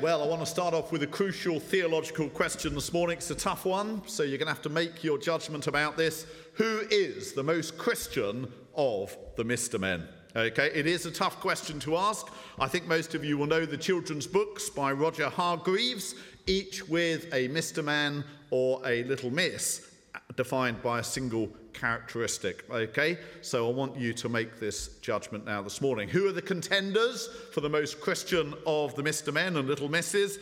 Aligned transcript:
Well, 0.00 0.22
I 0.22 0.26
want 0.26 0.40
to 0.42 0.46
start 0.46 0.74
off 0.74 0.92
with 0.92 1.02
a 1.02 1.08
crucial 1.08 1.58
theological 1.58 2.28
question 2.28 2.72
this 2.72 2.92
morning. 2.92 3.16
It's 3.16 3.30
a 3.32 3.34
tough 3.34 3.64
one, 3.64 4.00
so 4.06 4.22
you're 4.22 4.38
going 4.38 4.46
to 4.46 4.52
have 4.52 4.62
to 4.62 4.68
make 4.68 5.02
your 5.02 5.18
judgment 5.18 5.66
about 5.66 5.96
this. 5.96 6.24
Who 6.54 6.82
is 6.88 7.32
the 7.32 7.42
most 7.42 7.76
Christian 7.76 8.52
of 8.76 9.16
the 9.36 9.44
Mr. 9.44 9.80
Men? 9.80 10.06
Okay, 10.36 10.70
it 10.72 10.86
is 10.86 11.04
a 11.06 11.10
tough 11.10 11.40
question 11.40 11.80
to 11.80 11.96
ask. 11.96 12.28
I 12.60 12.68
think 12.68 12.86
most 12.86 13.16
of 13.16 13.24
you 13.24 13.36
will 13.36 13.48
know 13.48 13.66
the 13.66 13.76
children's 13.76 14.28
books 14.28 14.70
by 14.70 14.92
Roger 14.92 15.28
Hargreaves, 15.28 16.14
each 16.46 16.86
with 16.88 17.24
a 17.32 17.48
Mr. 17.48 17.82
Man 17.82 18.22
or 18.50 18.80
a 18.86 19.02
little 19.02 19.30
miss 19.30 19.90
defined 20.36 20.80
by 20.80 21.00
a 21.00 21.04
single 21.04 21.48
characteristic. 21.78 22.64
Okay, 22.70 23.18
so 23.40 23.68
I 23.68 23.72
want 23.72 23.96
you 23.96 24.12
to 24.14 24.28
make 24.28 24.58
this 24.58 24.88
judgment 25.00 25.44
now 25.44 25.62
this 25.62 25.80
morning. 25.80 26.08
Who 26.08 26.26
are 26.26 26.32
the 26.32 26.42
contenders 26.42 27.28
for 27.52 27.60
the 27.60 27.68
most 27.68 28.00
Christian 28.00 28.54
of 28.66 28.94
the 28.94 29.02
Mr. 29.02 29.32
Men 29.32 29.56
and 29.56 29.68
Little 29.68 29.88
Misses? 29.88 30.38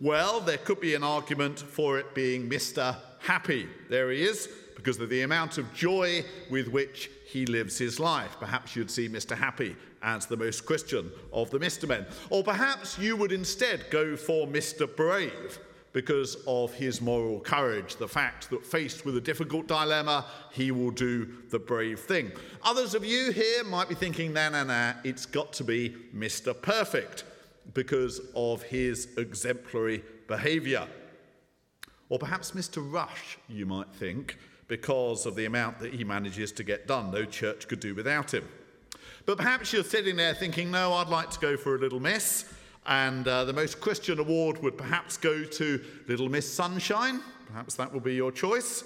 Well, 0.00 0.40
there 0.40 0.58
could 0.58 0.80
be 0.80 0.94
an 0.94 1.02
argument 1.02 1.58
for 1.58 1.98
it 1.98 2.14
being 2.14 2.48
Mr. 2.48 2.96
Happy. 3.20 3.68
There 3.88 4.10
he 4.10 4.22
is, 4.22 4.48
because 4.74 4.98
of 4.98 5.10
the 5.10 5.22
amount 5.22 5.58
of 5.58 5.72
joy 5.74 6.24
with 6.50 6.68
which 6.68 7.10
he 7.26 7.46
lives 7.46 7.78
his 7.78 8.00
life. 8.00 8.36
Perhaps 8.40 8.74
you'd 8.74 8.90
see 8.90 9.08
Mr. 9.08 9.36
Happy 9.36 9.76
as 10.02 10.26
the 10.26 10.36
most 10.36 10.64
Christian 10.64 11.10
of 11.32 11.50
the 11.50 11.58
Mr. 11.58 11.86
Men. 11.86 12.06
Or 12.30 12.42
perhaps 12.42 12.98
you 12.98 13.16
would 13.16 13.32
instead 13.32 13.90
go 13.90 14.16
for 14.16 14.46
Mr. 14.46 14.88
Brave 14.96 15.58
because 15.92 16.36
of 16.46 16.72
his 16.72 17.00
moral 17.00 17.40
courage, 17.40 17.96
the 17.96 18.08
fact 18.08 18.50
that 18.50 18.64
faced 18.64 19.04
with 19.04 19.16
a 19.16 19.20
difficult 19.20 19.66
dilemma, 19.66 20.24
he 20.52 20.70
will 20.70 20.90
do 20.90 21.28
the 21.50 21.58
brave 21.58 22.00
thing. 22.00 22.30
Others 22.62 22.94
of 22.94 23.04
you 23.04 23.32
here 23.32 23.64
might 23.64 23.88
be 23.88 23.94
thinking, 23.94 24.32
nah, 24.32 24.50
nah, 24.50 24.64
nah, 24.64 24.92
it's 25.04 25.26
got 25.26 25.52
to 25.54 25.64
be 25.64 25.96
Mr. 26.14 26.60
Perfect 26.60 27.24
because 27.74 28.20
of 28.34 28.62
his 28.62 29.08
exemplary 29.16 30.02
behaviour. 30.28 30.86
Or 32.08 32.18
perhaps 32.18 32.52
Mr. 32.52 32.80
Rush, 32.92 33.38
you 33.48 33.66
might 33.66 33.92
think, 33.94 34.36
because 34.68 35.26
of 35.26 35.34
the 35.34 35.46
amount 35.46 35.80
that 35.80 35.92
he 35.92 36.04
manages 36.04 36.52
to 36.52 36.62
get 36.62 36.86
done. 36.86 37.10
No 37.10 37.24
church 37.24 37.66
could 37.66 37.80
do 37.80 37.94
without 37.94 38.32
him. 38.32 38.46
But 39.26 39.36
perhaps 39.36 39.72
you're 39.72 39.84
sitting 39.84 40.16
there 40.16 40.34
thinking, 40.34 40.70
no, 40.70 40.92
I'd 40.92 41.08
like 41.08 41.30
to 41.30 41.40
go 41.40 41.56
for 41.56 41.74
a 41.74 41.78
little 41.78 42.00
miss. 42.00 42.44
And 42.86 43.26
uh, 43.28 43.44
the 43.44 43.52
most 43.52 43.80
Christian 43.80 44.18
award 44.18 44.62
would 44.62 44.78
perhaps 44.78 45.16
go 45.16 45.44
to 45.44 45.84
Little 46.08 46.28
Miss 46.28 46.50
Sunshine. 46.52 47.20
Perhaps 47.46 47.74
that 47.74 47.92
will 47.92 48.00
be 48.00 48.14
your 48.14 48.32
choice. 48.32 48.84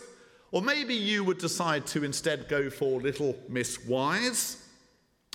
Or 0.50 0.62
maybe 0.62 0.94
you 0.94 1.24
would 1.24 1.38
decide 1.38 1.86
to 1.88 2.04
instead 2.04 2.48
go 2.48 2.70
for 2.70 3.00
Little 3.00 3.36
Miss 3.48 3.84
Wise. 3.86 4.66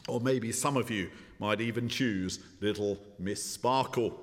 Or 0.08 0.20
maybe 0.20 0.52
some 0.52 0.78
of 0.78 0.90
you 0.90 1.10
might 1.40 1.62
even 1.62 1.88
choose 1.88 2.40
Little 2.62 2.98
Miss 3.18 3.44
Sparkle. 3.44 4.20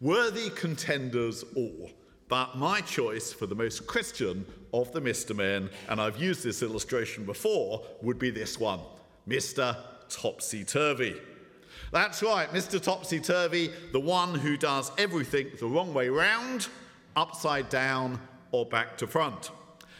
Worthy 0.00 0.50
contenders 0.50 1.44
all, 1.54 1.90
but 2.28 2.56
my 2.56 2.80
choice 2.80 3.32
for 3.32 3.46
the 3.46 3.54
most 3.54 3.86
Christian 3.86 4.44
of 4.74 4.92
the 4.92 5.00
Mr. 5.00 5.34
Men, 5.34 5.70
and 5.88 6.00
I've 6.00 6.20
used 6.20 6.44
this 6.44 6.62
illustration 6.62 7.24
before, 7.24 7.82
would 8.02 8.18
be 8.18 8.30
this 8.30 8.60
one 8.60 8.80
Mr. 9.28 9.76
Topsy 10.08 10.64
Turvy. 10.64 11.16
That's 11.92 12.22
right, 12.22 12.50
Mr. 12.52 12.82
Topsy 12.82 13.20
Turvy, 13.20 13.70
the 13.92 14.00
one 14.00 14.34
who 14.34 14.56
does 14.56 14.90
everything 14.98 15.50
the 15.60 15.66
wrong 15.66 15.94
way 15.94 16.08
round, 16.08 16.68
upside 17.14 17.68
down, 17.68 18.20
or 18.50 18.66
back 18.66 18.98
to 18.98 19.06
front. 19.06 19.50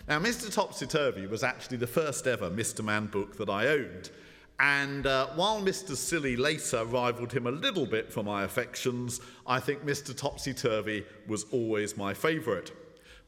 Now, 0.08 0.18
Mr. 0.18 0.52
Topsy 0.52 0.86
Turvy 0.86 1.26
was 1.26 1.44
actually 1.44 1.76
the 1.76 1.86
first 1.86 2.26
ever 2.26 2.50
Mr. 2.50 2.84
Man 2.84 3.06
book 3.06 3.36
that 3.36 3.48
I 3.48 3.68
owned. 3.68 4.10
And 4.58 5.06
uh, 5.06 5.28
while 5.34 5.60
Mr. 5.60 5.94
Silly 5.94 6.34
later 6.34 6.84
rivaled 6.84 7.32
him 7.32 7.46
a 7.46 7.50
little 7.50 7.86
bit 7.86 8.12
for 8.12 8.22
my 8.22 8.42
affections, 8.42 9.20
I 9.46 9.60
think 9.60 9.84
Mr. 9.84 10.16
Topsy 10.16 10.54
Turvy 10.54 11.04
was 11.28 11.44
always 11.52 11.96
my 11.96 12.14
favourite. 12.14 12.72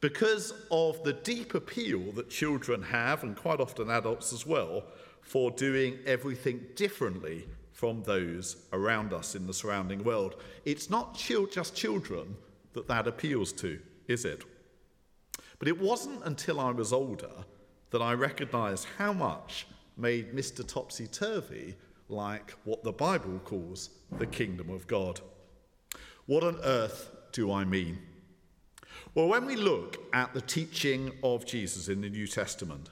Because 0.00 0.52
of 0.70 1.02
the 1.04 1.12
deep 1.12 1.54
appeal 1.54 2.12
that 2.12 2.30
children 2.30 2.82
have, 2.82 3.22
and 3.22 3.36
quite 3.36 3.60
often 3.60 3.90
adults 3.90 4.32
as 4.32 4.46
well, 4.46 4.84
for 5.20 5.50
doing 5.50 5.98
everything 6.06 6.64
differently 6.74 7.44
from 7.78 8.02
those 8.02 8.56
around 8.72 9.12
us 9.12 9.36
in 9.36 9.46
the 9.46 9.54
surrounding 9.54 10.02
world. 10.02 10.34
It's 10.64 10.90
not 10.90 11.16
just 11.16 11.76
children 11.76 12.34
that 12.72 12.88
that 12.88 13.06
appeals 13.06 13.52
to, 13.52 13.78
is 14.08 14.24
it? 14.24 14.42
But 15.60 15.68
it 15.68 15.80
wasn't 15.80 16.24
until 16.24 16.58
I 16.58 16.72
was 16.72 16.92
older 16.92 17.30
that 17.90 18.02
I 18.02 18.14
recognised 18.14 18.88
how 18.98 19.12
much 19.12 19.68
made 19.96 20.34
Mr. 20.34 20.66
Topsy 20.66 21.06
Turvy 21.06 21.76
like 22.08 22.52
what 22.64 22.82
the 22.82 22.90
Bible 22.90 23.38
calls 23.44 23.90
the 24.18 24.26
kingdom 24.26 24.70
of 24.70 24.88
God. 24.88 25.20
What 26.26 26.42
on 26.42 26.58
earth 26.64 27.12
do 27.30 27.52
I 27.52 27.64
mean? 27.64 28.00
Well, 29.14 29.28
when 29.28 29.46
we 29.46 29.54
look 29.54 29.98
at 30.12 30.34
the 30.34 30.40
teaching 30.40 31.12
of 31.22 31.46
Jesus 31.46 31.86
in 31.86 32.00
the 32.00 32.10
New 32.10 32.26
Testament, 32.26 32.90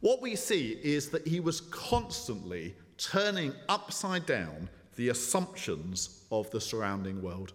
what 0.00 0.20
we 0.20 0.34
see 0.34 0.76
is 0.82 1.10
that 1.10 1.24
he 1.24 1.38
was 1.38 1.60
constantly 1.60 2.74
turning 3.10 3.54
upside 3.68 4.26
down 4.26 4.68
the 4.96 5.08
assumptions 5.08 6.24
of 6.30 6.50
the 6.50 6.60
surrounding 6.60 7.22
world. 7.22 7.52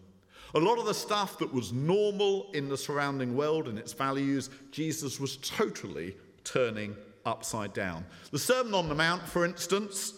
A 0.56 0.60
lot 0.60 0.80
of 0.80 0.86
the 0.86 0.94
stuff 0.94 1.38
that 1.40 1.54
was 1.54 1.72
normal 1.72 2.50
in 2.54 2.70
the 2.70 2.78
surrounding 2.78 3.36
world 3.36 3.68
and 3.68 3.78
its 3.78 3.94
values, 3.94 4.50
Jesus 4.72 5.20
was 5.20 5.38
totally 5.38 6.16
turning 6.44 6.96
upside 7.26 7.74
down. 7.74 8.06
The 8.32 8.40
Sermon 8.40 8.74
on 8.74 8.90
the 8.90 8.96
Mount, 8.96 9.22
for 9.22 9.46
instance, 9.46 10.14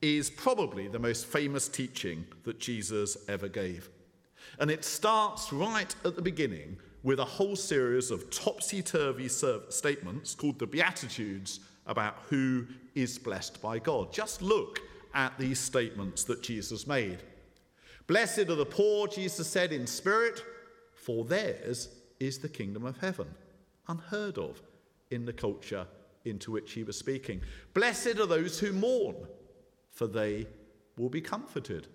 is 0.00 0.30
probably 0.30 0.86
the 0.86 0.98
most 0.98 1.26
famous 1.26 1.68
teaching 1.68 2.24
that 2.44 2.60
Jesus 2.60 3.16
ever 3.28 3.48
gave. 3.48 3.88
And 4.60 4.70
it 4.70 4.84
starts 4.84 5.52
right 5.52 5.94
at 6.04 6.14
the 6.14 6.22
beginning 6.22 6.76
with 7.02 7.18
a 7.18 7.24
whole 7.24 7.56
series 7.56 8.10
of 8.10 8.30
topsy 8.30 8.82
turvy 8.82 9.28
statements 9.28 10.34
called 10.34 10.58
the 10.58 10.66
Beatitudes 10.66 11.60
about 11.86 12.16
who 12.28 12.66
is 12.94 13.18
blessed 13.18 13.60
by 13.60 13.78
God. 13.78 14.12
Just 14.12 14.42
look 14.42 14.80
at 15.14 15.38
these 15.38 15.58
statements 15.58 16.24
that 16.24 16.42
Jesus 16.42 16.86
made. 16.86 17.18
Blessed 18.06 18.50
are 18.50 18.54
the 18.54 18.66
poor, 18.66 19.06
Jesus 19.06 19.48
said, 19.48 19.72
in 19.72 19.86
spirit, 19.86 20.42
for 20.94 21.24
theirs 21.24 21.88
is 22.20 22.38
the 22.38 22.48
kingdom 22.48 22.84
of 22.84 22.98
heaven. 22.98 23.28
Unheard 23.88 24.38
of 24.38 24.62
in 25.10 25.24
the 25.24 25.32
culture 25.32 25.86
into 26.24 26.50
which 26.50 26.72
he 26.72 26.82
was 26.82 26.98
speaking. 26.98 27.40
Blessed 27.74 28.18
are 28.18 28.26
those 28.26 28.58
who 28.58 28.72
mourn, 28.72 29.16
for 29.90 30.06
they 30.06 30.46
will 30.96 31.08
be 31.08 31.20
comforted. 31.20 31.88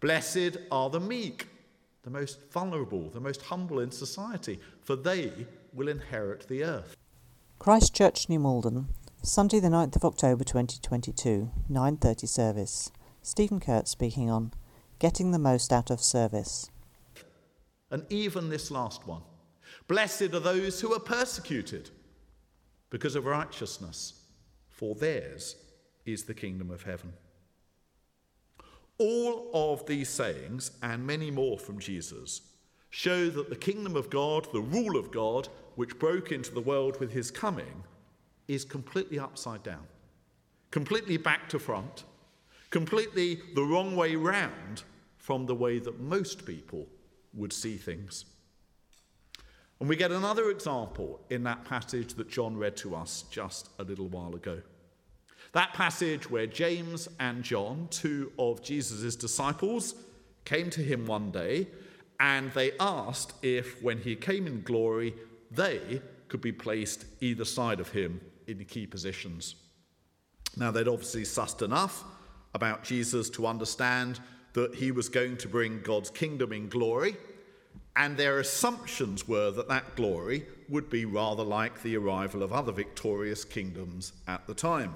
Blessed 0.00 0.58
are 0.70 0.90
the 0.90 1.00
meek, 1.00 1.46
the 2.02 2.10
most 2.10 2.50
vulnerable, 2.50 3.08
the 3.10 3.20
most 3.20 3.42
humble 3.42 3.80
in 3.80 3.90
society, 3.90 4.60
for 4.80 4.96
they 4.96 5.46
will 5.72 5.88
inherit 5.88 6.48
the 6.48 6.64
earth. 6.64 6.96
Christ 7.58 7.94
Church, 7.94 8.28
New 8.28 8.40
Malden, 8.40 8.88
Sunday 9.24 9.60
the 9.60 9.68
9th 9.68 9.94
of 9.94 10.04
October 10.04 10.42
2022, 10.42 11.52
9:30 11.70 12.26
service. 12.26 12.90
Stephen 13.22 13.60
Kuhrt 13.60 13.86
speaking 13.86 14.28
on 14.28 14.52
getting 14.98 15.30
the 15.30 15.38
most 15.38 15.72
out 15.72 15.92
of 15.92 16.02
service. 16.02 16.72
And 17.88 18.04
even 18.10 18.48
this 18.48 18.68
last 18.68 19.06
one. 19.06 19.22
Blessed 19.86 20.34
are 20.34 20.40
those 20.40 20.80
who 20.80 20.92
are 20.92 20.98
persecuted 20.98 21.90
because 22.90 23.14
of 23.14 23.24
righteousness, 23.24 24.24
for 24.68 24.96
theirs 24.96 25.54
is 26.04 26.24
the 26.24 26.34
kingdom 26.34 26.68
of 26.68 26.82
heaven. 26.82 27.12
All 28.98 29.52
of 29.54 29.86
these 29.86 30.08
sayings 30.08 30.72
and 30.82 31.06
many 31.06 31.30
more 31.30 31.60
from 31.60 31.78
Jesus 31.78 32.40
show 32.90 33.30
that 33.30 33.50
the 33.50 33.54
kingdom 33.54 33.94
of 33.94 34.10
God, 34.10 34.48
the 34.52 34.60
rule 34.60 34.96
of 34.96 35.12
God, 35.12 35.46
which 35.76 36.00
broke 36.00 36.32
into 36.32 36.52
the 36.52 36.60
world 36.60 36.98
with 36.98 37.12
his 37.12 37.30
coming, 37.30 37.84
is 38.52 38.64
completely 38.64 39.18
upside 39.18 39.62
down, 39.62 39.86
completely 40.70 41.16
back 41.16 41.48
to 41.48 41.58
front, 41.58 42.04
completely 42.70 43.40
the 43.54 43.62
wrong 43.62 43.96
way 43.96 44.14
round 44.14 44.82
from 45.16 45.46
the 45.46 45.54
way 45.54 45.78
that 45.78 46.00
most 46.00 46.44
people 46.44 46.86
would 47.34 47.52
see 47.52 47.76
things. 47.76 48.24
And 49.80 49.88
we 49.88 49.96
get 49.96 50.12
another 50.12 50.50
example 50.50 51.20
in 51.30 51.42
that 51.44 51.64
passage 51.64 52.14
that 52.14 52.28
John 52.28 52.56
read 52.56 52.76
to 52.78 52.94
us 52.94 53.24
just 53.30 53.70
a 53.78 53.84
little 53.84 54.08
while 54.08 54.34
ago. 54.34 54.60
That 55.52 55.74
passage 55.74 56.30
where 56.30 56.46
James 56.46 57.08
and 57.20 57.42
John, 57.42 57.88
two 57.90 58.32
of 58.38 58.62
Jesus' 58.62 59.16
disciples, 59.16 59.94
came 60.44 60.70
to 60.70 60.82
him 60.82 61.06
one 61.06 61.30
day 61.30 61.68
and 62.20 62.52
they 62.52 62.72
asked 62.78 63.34
if, 63.42 63.82
when 63.82 63.98
he 63.98 64.14
came 64.14 64.46
in 64.46 64.62
glory, 64.62 65.14
they 65.50 66.00
could 66.28 66.40
be 66.40 66.52
placed 66.52 67.04
either 67.20 67.44
side 67.44 67.80
of 67.80 67.90
him 67.90 68.20
in 68.46 68.64
key 68.64 68.86
positions. 68.86 69.54
Now, 70.56 70.70
they'd 70.70 70.88
obviously 70.88 71.22
sussed 71.22 71.62
enough 71.62 72.04
about 72.54 72.84
Jesus 72.84 73.30
to 73.30 73.46
understand 73.46 74.20
that 74.52 74.74
he 74.74 74.92
was 74.92 75.08
going 75.08 75.38
to 75.38 75.48
bring 75.48 75.80
God's 75.80 76.10
kingdom 76.10 76.52
in 76.52 76.68
glory, 76.68 77.16
and 77.96 78.16
their 78.16 78.38
assumptions 78.38 79.26
were 79.26 79.50
that 79.50 79.68
that 79.68 79.96
glory 79.96 80.46
would 80.68 80.90
be 80.90 81.04
rather 81.04 81.42
like 81.42 81.82
the 81.82 81.96
arrival 81.96 82.42
of 82.42 82.52
other 82.52 82.72
victorious 82.72 83.44
kingdoms 83.44 84.12
at 84.28 84.46
the 84.46 84.54
time. 84.54 84.94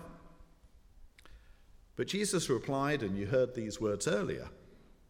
But 1.97 2.09
Jesus 2.09 2.51
replied, 2.51 3.03
and 3.03 3.17
you 3.17 3.27
heard 3.27 3.55
these 3.55 3.81
words 3.81 4.07
earlier 4.07 4.49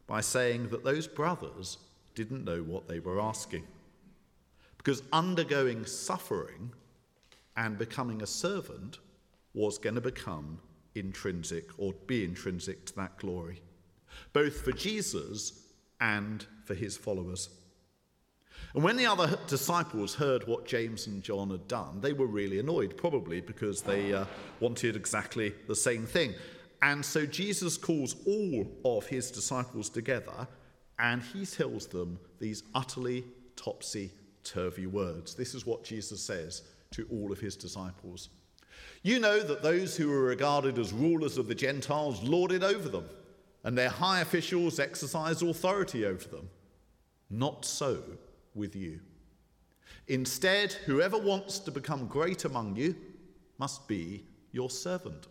by 0.06 0.20
saying 0.20 0.68
that 0.68 0.84
those 0.84 1.08
brothers 1.08 1.78
didn't 2.14 2.44
know 2.44 2.62
what 2.62 2.86
they 2.88 3.00
were 3.00 3.20
asking. 3.20 3.64
Because 4.78 5.02
undergoing 5.12 5.84
suffering 5.84 6.72
and 7.56 7.78
becoming 7.78 8.22
a 8.22 8.26
servant 8.26 8.98
was 9.54 9.78
going 9.78 9.94
to 9.94 10.00
become 10.00 10.58
intrinsic 10.94 11.68
or 11.78 11.92
be 12.06 12.24
intrinsic 12.24 12.84
to 12.86 12.96
that 12.96 13.16
glory, 13.18 13.60
both 14.32 14.60
for 14.60 14.72
Jesus 14.72 15.66
and 16.00 16.46
for 16.64 16.74
his 16.74 16.96
followers. 16.96 17.48
And 18.74 18.82
when 18.82 18.96
the 18.96 19.06
other 19.06 19.38
disciples 19.46 20.14
heard 20.14 20.46
what 20.46 20.66
James 20.66 21.06
and 21.06 21.22
John 21.22 21.50
had 21.50 21.68
done, 21.68 22.00
they 22.00 22.12
were 22.12 22.26
really 22.26 22.58
annoyed, 22.58 22.96
probably 22.96 23.40
because 23.40 23.82
they 23.82 24.12
uh, 24.12 24.26
wanted 24.60 24.96
exactly 24.96 25.54
the 25.66 25.76
same 25.76 26.04
thing. 26.04 26.34
And 26.82 27.04
so 27.04 27.24
Jesus 27.24 27.78
calls 27.78 28.16
all 28.26 28.66
of 28.84 29.06
his 29.06 29.30
disciples 29.30 29.88
together 29.88 30.46
and 30.98 31.22
he 31.22 31.46
tells 31.46 31.86
them 31.86 32.18
these 32.38 32.62
utterly 32.74 33.24
topsy 33.56 34.10
turvy 34.44 34.86
words. 34.86 35.34
This 35.34 35.54
is 35.54 35.66
what 35.66 35.84
Jesus 35.84 36.20
says 36.20 36.62
to 36.92 37.06
all 37.10 37.32
of 37.32 37.40
his 37.40 37.56
disciples. 37.56 38.28
You 39.02 39.20
know 39.20 39.40
that 39.40 39.62
those 39.62 39.96
who 39.96 40.12
are 40.12 40.24
regarded 40.24 40.78
as 40.78 40.92
rulers 40.92 41.38
of 41.38 41.48
the 41.48 41.54
Gentiles 41.54 42.22
lord 42.22 42.52
it 42.52 42.62
over 42.62 42.88
them, 42.88 43.08
and 43.64 43.76
their 43.76 43.88
high 43.88 44.20
officials 44.20 44.78
exercise 44.78 45.42
authority 45.42 46.04
over 46.04 46.26
them. 46.28 46.48
Not 47.30 47.64
so 47.64 48.02
with 48.54 48.76
you. 48.76 49.00
Instead, 50.08 50.72
whoever 50.72 51.18
wants 51.18 51.58
to 51.60 51.70
become 51.70 52.06
great 52.06 52.44
among 52.44 52.76
you 52.76 52.94
must 53.58 53.88
be 53.88 54.24
your 54.52 54.70
servant. 54.70 55.26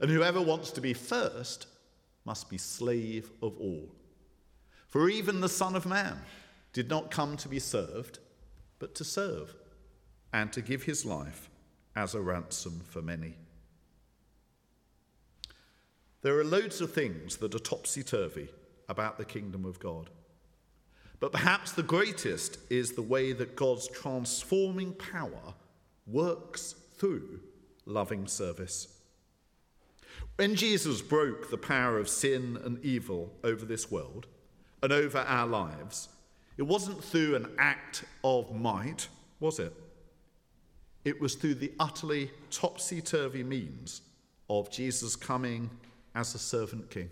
And 0.00 0.10
whoever 0.10 0.40
wants 0.40 0.70
to 0.72 0.80
be 0.80 0.94
first 0.94 1.66
must 2.24 2.48
be 2.48 2.58
slave 2.58 3.30
of 3.42 3.58
all. 3.58 3.88
For 4.88 5.08
even 5.08 5.40
the 5.40 5.48
Son 5.48 5.76
of 5.76 5.86
Man 5.86 6.18
did 6.72 6.88
not 6.88 7.10
come 7.10 7.36
to 7.38 7.48
be 7.48 7.58
served, 7.58 8.18
but 8.78 8.94
to 8.94 9.04
serve, 9.04 9.54
and 10.32 10.52
to 10.52 10.62
give 10.62 10.84
his 10.84 11.04
life 11.04 11.50
as 11.94 12.14
a 12.14 12.20
ransom 12.20 12.80
for 12.88 13.02
many. 13.02 13.34
There 16.22 16.38
are 16.38 16.44
loads 16.44 16.80
of 16.80 16.92
things 16.92 17.36
that 17.38 17.54
are 17.54 17.58
topsy 17.58 18.02
turvy 18.02 18.48
about 18.88 19.18
the 19.18 19.24
kingdom 19.24 19.64
of 19.64 19.80
God. 19.80 20.08
But 21.18 21.32
perhaps 21.32 21.72
the 21.72 21.82
greatest 21.82 22.58
is 22.70 22.92
the 22.92 23.02
way 23.02 23.32
that 23.32 23.56
God's 23.56 23.88
transforming 23.88 24.92
power 24.94 25.54
works 26.06 26.74
through 26.96 27.40
loving 27.86 28.26
service. 28.26 28.88
When 30.36 30.54
Jesus 30.54 31.02
broke 31.02 31.50
the 31.50 31.58
power 31.58 31.98
of 31.98 32.08
sin 32.08 32.58
and 32.64 32.84
evil 32.84 33.32
over 33.44 33.64
this 33.64 33.90
world 33.90 34.26
and 34.82 34.92
over 34.92 35.18
our 35.18 35.46
lives, 35.46 36.08
it 36.56 36.62
wasn't 36.62 37.02
through 37.02 37.36
an 37.36 37.52
act 37.58 38.04
of 38.24 38.54
might, 38.54 39.08
was 39.40 39.58
it? 39.58 39.72
It 41.04 41.20
was 41.20 41.34
through 41.34 41.56
the 41.56 41.72
utterly 41.80 42.30
topsy 42.50 43.00
turvy 43.00 43.42
means 43.42 44.02
of 44.48 44.70
Jesus 44.70 45.16
coming 45.16 45.70
as 46.14 46.34
a 46.34 46.38
servant 46.38 46.90
king. 46.90 47.10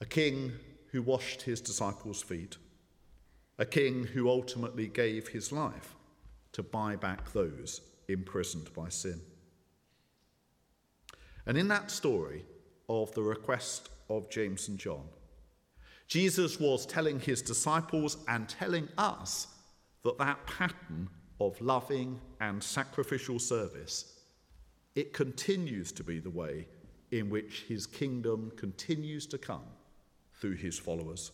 A 0.00 0.04
king 0.04 0.52
who 0.90 1.00
washed 1.00 1.42
his 1.42 1.60
disciples' 1.60 2.22
feet. 2.22 2.56
A 3.58 3.64
king 3.64 4.04
who 4.04 4.28
ultimately 4.28 4.86
gave 4.86 5.28
his 5.28 5.52
life 5.52 5.94
to 6.52 6.62
buy 6.62 6.96
back 6.96 7.32
those 7.32 7.80
imprisoned 8.08 8.72
by 8.74 8.88
sin. 8.88 9.20
And 11.46 11.56
in 11.56 11.68
that 11.68 11.90
story 11.90 12.44
of 12.88 13.12
the 13.14 13.22
request 13.22 13.88
of 14.10 14.30
James 14.30 14.68
and 14.68 14.78
John, 14.78 15.04
Jesus 16.08 16.60
was 16.60 16.84
telling 16.84 17.20
his 17.20 17.40
disciples 17.40 18.18
and 18.28 18.48
telling 18.48 18.88
us 18.98 19.46
that 20.04 20.18
that 20.18 20.46
pattern 20.46 21.08
of 21.46 21.60
loving 21.60 22.20
and 22.40 22.62
sacrificial 22.62 23.38
service 23.38 24.12
it 24.94 25.12
continues 25.12 25.90
to 25.92 26.04
be 26.04 26.18
the 26.18 26.30
way 26.30 26.66
in 27.10 27.30
which 27.30 27.64
his 27.68 27.86
kingdom 27.86 28.52
continues 28.56 29.26
to 29.26 29.38
come 29.38 29.64
through 30.34 30.56
his 30.56 30.78
followers. 30.78 31.32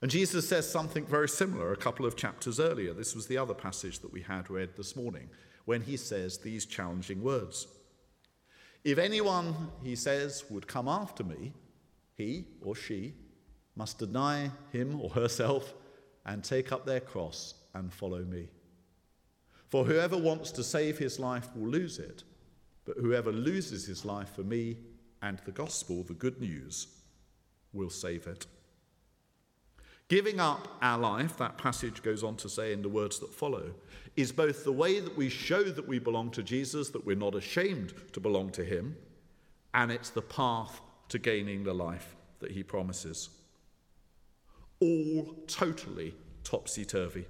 And 0.00 0.10
Jesus 0.10 0.48
says 0.48 0.70
something 0.70 1.04
very 1.06 1.28
similar 1.28 1.72
a 1.72 1.76
couple 1.76 2.06
of 2.06 2.16
chapters 2.16 2.60
earlier. 2.60 2.92
This 2.92 3.14
was 3.14 3.26
the 3.26 3.38
other 3.38 3.54
passage 3.54 3.98
that 4.00 4.12
we 4.12 4.22
had 4.22 4.50
read 4.50 4.70
this 4.76 4.94
morning, 4.94 5.28
when 5.64 5.82
he 5.82 5.96
says 5.96 6.38
these 6.38 6.66
challenging 6.66 7.22
words 7.22 7.66
If 8.84 8.98
anyone, 8.98 9.70
he 9.82 9.96
says, 9.96 10.44
would 10.50 10.66
come 10.66 10.88
after 10.88 11.24
me, 11.24 11.52
he 12.14 12.46
or 12.62 12.74
she 12.74 13.14
must 13.76 13.98
deny 13.98 14.50
him 14.72 15.00
or 15.00 15.10
herself 15.10 15.74
and 16.24 16.42
take 16.42 16.72
up 16.72 16.86
their 16.86 17.00
cross 17.00 17.54
and 17.74 17.92
follow 17.92 18.24
me. 18.24 18.48
For 19.66 19.84
whoever 19.84 20.16
wants 20.16 20.50
to 20.52 20.64
save 20.64 20.98
his 20.98 21.18
life 21.18 21.48
will 21.54 21.68
lose 21.68 21.98
it, 21.98 22.24
but 22.84 22.96
whoever 22.96 23.30
loses 23.32 23.86
his 23.86 24.04
life 24.04 24.34
for 24.34 24.42
me 24.42 24.78
and 25.20 25.38
the 25.44 25.52
gospel, 25.52 26.02
the 26.02 26.14
good 26.14 26.40
news, 26.40 26.86
will 27.72 27.90
save 27.90 28.26
it. 28.26 28.46
Giving 30.08 30.40
up 30.40 30.68
our 30.80 30.98
life, 30.98 31.36
that 31.36 31.58
passage 31.58 32.02
goes 32.02 32.24
on 32.24 32.36
to 32.36 32.48
say 32.48 32.72
in 32.72 32.80
the 32.80 32.88
words 32.88 33.18
that 33.18 33.34
follow, 33.34 33.74
is 34.16 34.32
both 34.32 34.64
the 34.64 34.72
way 34.72 35.00
that 35.00 35.16
we 35.16 35.28
show 35.28 35.64
that 35.64 35.86
we 35.86 35.98
belong 35.98 36.30
to 36.30 36.42
Jesus, 36.42 36.88
that 36.90 37.04
we're 37.04 37.14
not 37.14 37.34
ashamed 37.34 37.92
to 38.12 38.20
belong 38.20 38.48
to 38.50 38.64
him, 38.64 38.96
and 39.74 39.92
it's 39.92 40.08
the 40.10 40.22
path 40.22 40.80
to 41.10 41.18
gaining 41.18 41.62
the 41.62 41.74
life 41.74 42.16
that 42.40 42.52
he 42.52 42.62
promises. 42.62 43.28
All 44.80 45.34
totally 45.46 46.14
topsy 46.42 46.86
turvy, 46.86 47.26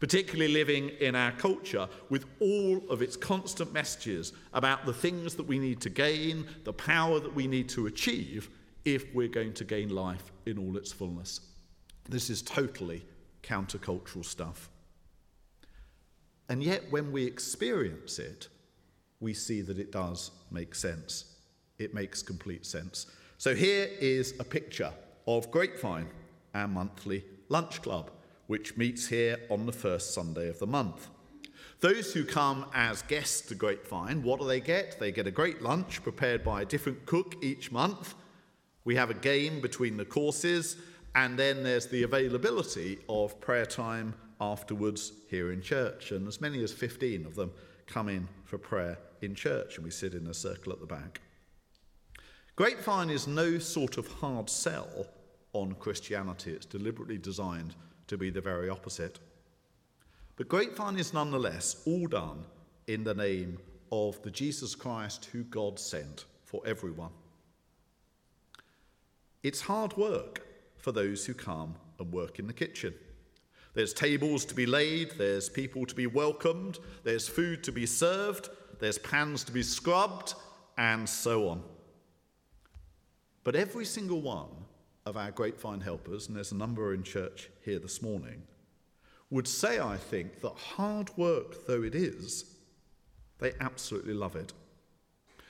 particularly 0.00 0.52
living 0.52 0.90
in 1.00 1.14
our 1.14 1.32
culture 1.32 1.88
with 2.10 2.26
all 2.40 2.82
of 2.90 3.00
its 3.02 3.16
constant 3.16 3.72
messages 3.72 4.32
about 4.52 4.84
the 4.84 4.92
things 4.92 5.34
that 5.34 5.46
we 5.46 5.58
need 5.58 5.80
to 5.80 5.90
gain, 5.90 6.46
the 6.64 6.72
power 6.72 7.20
that 7.20 7.34
we 7.34 7.46
need 7.46 7.68
to 7.70 7.86
achieve 7.86 8.50
if 8.84 9.14
we're 9.14 9.28
going 9.28 9.52
to 9.54 9.64
gain 9.64 9.88
life 9.88 10.32
in 10.46 10.58
all 10.58 10.76
its 10.76 10.92
fullness. 10.92 11.40
This 12.08 12.28
is 12.28 12.42
totally 12.42 13.04
countercultural 13.42 14.24
stuff. 14.24 14.68
And 16.48 16.62
yet, 16.62 16.82
when 16.90 17.10
we 17.10 17.24
experience 17.24 18.18
it, 18.18 18.48
we 19.20 19.32
see 19.32 19.62
that 19.62 19.78
it 19.78 19.90
does 19.90 20.30
make 20.50 20.74
sense 20.74 21.34
it 21.78 21.94
makes 21.94 22.22
complete 22.22 22.64
sense. 22.64 23.06
So 23.38 23.54
here 23.54 23.88
is 24.00 24.34
a 24.38 24.44
picture 24.44 24.92
of 25.26 25.50
Grapevine, 25.50 26.08
our 26.54 26.68
monthly 26.68 27.24
lunch 27.48 27.82
club, 27.82 28.10
which 28.46 28.76
meets 28.76 29.08
here 29.08 29.38
on 29.50 29.66
the 29.66 29.72
first 29.72 30.14
Sunday 30.14 30.48
of 30.48 30.58
the 30.58 30.66
month. 30.66 31.08
Those 31.80 32.14
who 32.14 32.24
come 32.24 32.66
as 32.72 33.02
guests 33.02 33.42
to 33.48 33.54
Grapevine, 33.54 34.22
what 34.22 34.40
do 34.40 34.46
they 34.46 34.60
get? 34.60 34.98
They 34.98 35.12
get 35.12 35.26
a 35.26 35.30
great 35.30 35.62
lunch 35.62 36.02
prepared 36.02 36.42
by 36.42 36.62
a 36.62 36.64
different 36.64 37.04
cook 37.04 37.36
each 37.42 37.70
month. 37.70 38.14
We 38.84 38.96
have 38.96 39.10
a 39.10 39.14
game 39.14 39.60
between 39.60 39.96
the 39.96 40.04
courses, 40.04 40.76
and 41.14 41.38
then 41.38 41.62
there's 41.62 41.86
the 41.86 42.02
availability 42.02 42.98
of 43.08 43.40
prayer 43.40 43.66
time 43.66 44.14
afterwards 44.40 45.12
here 45.28 45.52
in 45.52 45.62
church. 45.62 46.10
And 46.10 46.26
as 46.26 46.40
many 46.40 46.62
as 46.62 46.72
15 46.72 47.26
of 47.26 47.34
them 47.34 47.52
come 47.86 48.08
in 48.08 48.28
for 48.44 48.58
prayer 48.58 48.98
in 49.20 49.34
church, 49.34 49.76
and 49.76 49.84
we 49.84 49.90
sit 49.90 50.14
in 50.14 50.26
a 50.26 50.34
circle 50.34 50.72
at 50.72 50.80
the 50.80 50.86
back. 50.86 51.20
Grapevine 52.56 53.10
is 53.10 53.26
no 53.26 53.58
sort 53.58 53.98
of 53.98 54.06
hard 54.06 54.48
sell 54.48 55.06
on 55.52 55.74
Christianity. 55.74 56.52
It's 56.52 56.66
deliberately 56.66 57.18
designed 57.18 57.74
to 58.06 58.16
be 58.16 58.30
the 58.30 58.40
very 58.40 58.68
opposite. 58.68 59.18
But 60.36 60.48
Grapevine 60.48 60.98
is 60.98 61.14
nonetheless 61.14 61.82
all 61.86 62.06
done 62.06 62.44
in 62.86 63.04
the 63.04 63.14
name 63.14 63.58
of 63.92 64.20
the 64.22 64.30
Jesus 64.30 64.74
Christ 64.74 65.26
who 65.26 65.44
God 65.44 65.78
sent 65.78 66.24
for 66.44 66.60
everyone. 66.66 67.12
It's 69.42 69.60
hard 69.60 69.96
work 69.96 70.46
for 70.78 70.90
those 70.90 71.24
who 71.24 71.34
come 71.34 71.76
and 71.98 72.12
work 72.12 72.38
in 72.38 72.46
the 72.46 72.52
kitchen. 72.52 72.94
There's 73.74 73.92
tables 73.92 74.44
to 74.46 74.54
be 74.54 74.66
laid, 74.66 75.12
there's 75.18 75.48
people 75.48 75.84
to 75.86 75.94
be 75.94 76.06
welcomed, 76.06 76.78
there's 77.02 77.28
food 77.28 77.64
to 77.64 77.72
be 77.72 77.86
served, 77.86 78.48
there's 78.80 78.98
pans 78.98 79.44
to 79.44 79.52
be 79.52 79.62
scrubbed, 79.62 80.34
and 80.78 81.08
so 81.08 81.48
on. 81.48 81.62
But 83.42 83.56
every 83.56 83.84
single 83.84 84.22
one 84.22 84.48
of 85.06 85.16
our 85.16 85.30
grapevine 85.30 85.80
helpers, 85.80 86.28
and 86.28 86.36
there's 86.36 86.52
a 86.52 86.56
number 86.56 86.94
in 86.94 87.02
church 87.02 87.50
here 87.64 87.78
this 87.78 88.00
morning, 88.00 88.42
would 89.30 89.48
say, 89.48 89.80
I 89.80 89.96
think, 89.96 90.40
that 90.40 90.54
hard 90.54 91.10
work 91.16 91.66
though 91.66 91.82
it 91.82 91.94
is, 91.94 92.56
they 93.38 93.52
absolutely 93.60 94.14
love 94.14 94.36
it. 94.36 94.52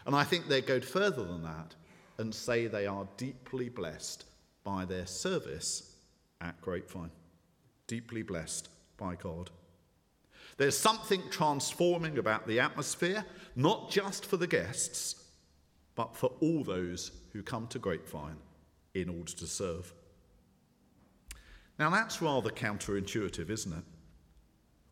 And 0.06 0.16
I 0.16 0.24
think 0.24 0.48
they 0.48 0.60
go 0.60 0.80
further 0.80 1.24
than 1.24 1.42
that 1.44 1.74
and 2.18 2.34
say 2.34 2.66
they 2.66 2.86
are 2.86 3.06
deeply 3.16 3.68
blessed 3.68 4.24
by 4.64 4.84
their 4.84 5.06
service 5.06 5.96
at 6.40 6.60
Grapevine. 6.60 7.10
Deeply 7.86 8.22
blessed 8.22 8.68
by 8.96 9.14
God. 9.14 9.50
There's 10.56 10.76
something 10.76 11.22
transforming 11.30 12.18
about 12.18 12.46
the 12.46 12.60
atmosphere, 12.60 13.24
not 13.56 13.90
just 13.90 14.24
for 14.26 14.36
the 14.36 14.46
guests, 14.46 15.24
but 15.94 16.16
for 16.16 16.32
all 16.40 16.64
those 16.64 17.10
who 17.32 17.42
come 17.42 17.66
to 17.68 17.78
Grapevine 17.78 18.36
in 18.94 19.08
order 19.08 19.32
to 19.32 19.46
serve. 19.46 19.92
Now, 21.78 21.90
that's 21.90 22.22
rather 22.22 22.50
counterintuitive, 22.50 23.50
isn't 23.50 23.72
it? 23.72 23.84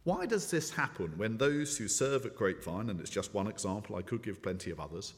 Why 0.05 0.27
does 0.27 0.51
this 0.51 0.71
happen 0.71 1.13
when 1.17 1.39
those 1.39 1.79
who 1.79 1.87
serve 1.87 2.27
at 2.27 2.37
Grapevine, 2.37 2.91
and 2.91 2.99
it's 2.99 3.11
just 3.11 3.35
one 3.35 3.47
example, 3.47 3.95
I 3.95 4.03
could 4.03 4.23
give 4.23 4.43
plenty 4.43 4.73
of 4.73 4.81
others, 4.81 5.15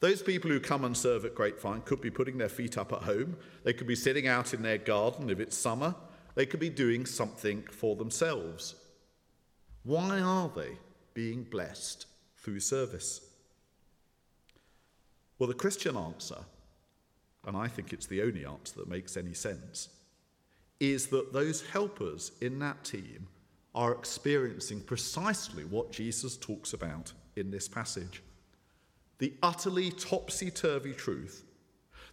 those 0.00 0.22
people 0.22 0.50
who 0.50 0.60
come 0.60 0.84
and 0.84 0.96
serve 0.96 1.24
at 1.24 1.34
Grapevine 1.34 1.80
could 1.80 2.00
be 2.00 2.10
putting 2.10 2.38
their 2.38 2.48
feet 2.48 2.78
up 2.78 2.92
at 2.92 3.02
home, 3.02 3.36
they 3.64 3.72
could 3.72 3.88
be 3.88 3.96
sitting 3.96 4.28
out 4.28 4.54
in 4.54 4.62
their 4.62 4.78
garden 4.78 5.30
if 5.30 5.40
it's 5.40 5.56
summer, 5.56 5.94
they 6.34 6.46
could 6.46 6.60
be 6.60 6.70
doing 6.70 7.04
something 7.04 7.62
for 7.62 7.96
themselves. 7.96 8.76
Why 9.82 10.20
are 10.20 10.50
they 10.54 10.78
being 11.14 11.42
blessed 11.42 12.06
through 12.36 12.60
service? 12.60 13.20
Well, 15.38 15.48
the 15.48 15.54
Christian 15.54 15.96
answer, 15.96 16.38
and 17.48 17.56
I 17.56 17.66
think 17.66 17.94
it's 17.94 18.06
the 18.06 18.22
only 18.22 18.44
answer 18.44 18.78
that 18.78 18.88
makes 18.88 19.16
any 19.16 19.32
sense, 19.32 19.88
is 20.80 21.06
that 21.08 21.32
those 21.32 21.66
helpers 21.66 22.30
in 22.42 22.58
that 22.58 22.84
team 22.84 23.26
are 23.74 23.92
experiencing 23.92 24.82
precisely 24.82 25.64
what 25.64 25.90
Jesus 25.90 26.36
talks 26.36 26.74
about 26.74 27.12
in 27.36 27.50
this 27.50 27.66
passage 27.66 28.22
the 29.18 29.34
utterly 29.42 29.90
topsy 29.90 30.48
turvy 30.48 30.92
truth 30.92 31.42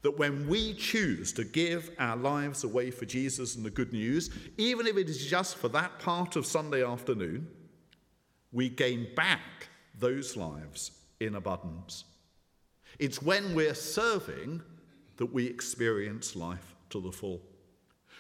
that 0.01 0.17
when 0.17 0.47
we 0.47 0.73
choose 0.73 1.31
to 1.31 1.43
give 1.43 1.91
our 1.99 2.15
lives 2.15 2.63
away 2.63 2.89
for 2.89 3.05
Jesus 3.05 3.55
and 3.55 3.63
the 3.63 3.69
good 3.69 3.93
news, 3.93 4.31
even 4.57 4.87
if 4.87 4.97
it 4.97 5.07
is 5.07 5.23
just 5.23 5.55
for 5.57 5.67
that 5.67 5.99
part 5.99 6.35
of 6.35 6.47
Sunday 6.47 6.83
afternoon, 6.83 7.47
we 8.51 8.69
gain 8.69 9.07
back 9.15 9.67
those 9.99 10.35
lives 10.35 10.91
in 11.19 11.35
abundance. 11.35 12.05
It's 12.97 13.21
when 13.21 13.53
we're 13.53 13.75
serving 13.75 14.63
that 15.17 15.33
we 15.33 15.45
experience 15.45 16.35
life 16.35 16.75
to 16.89 16.99
the 16.99 17.11
full. 17.11 17.41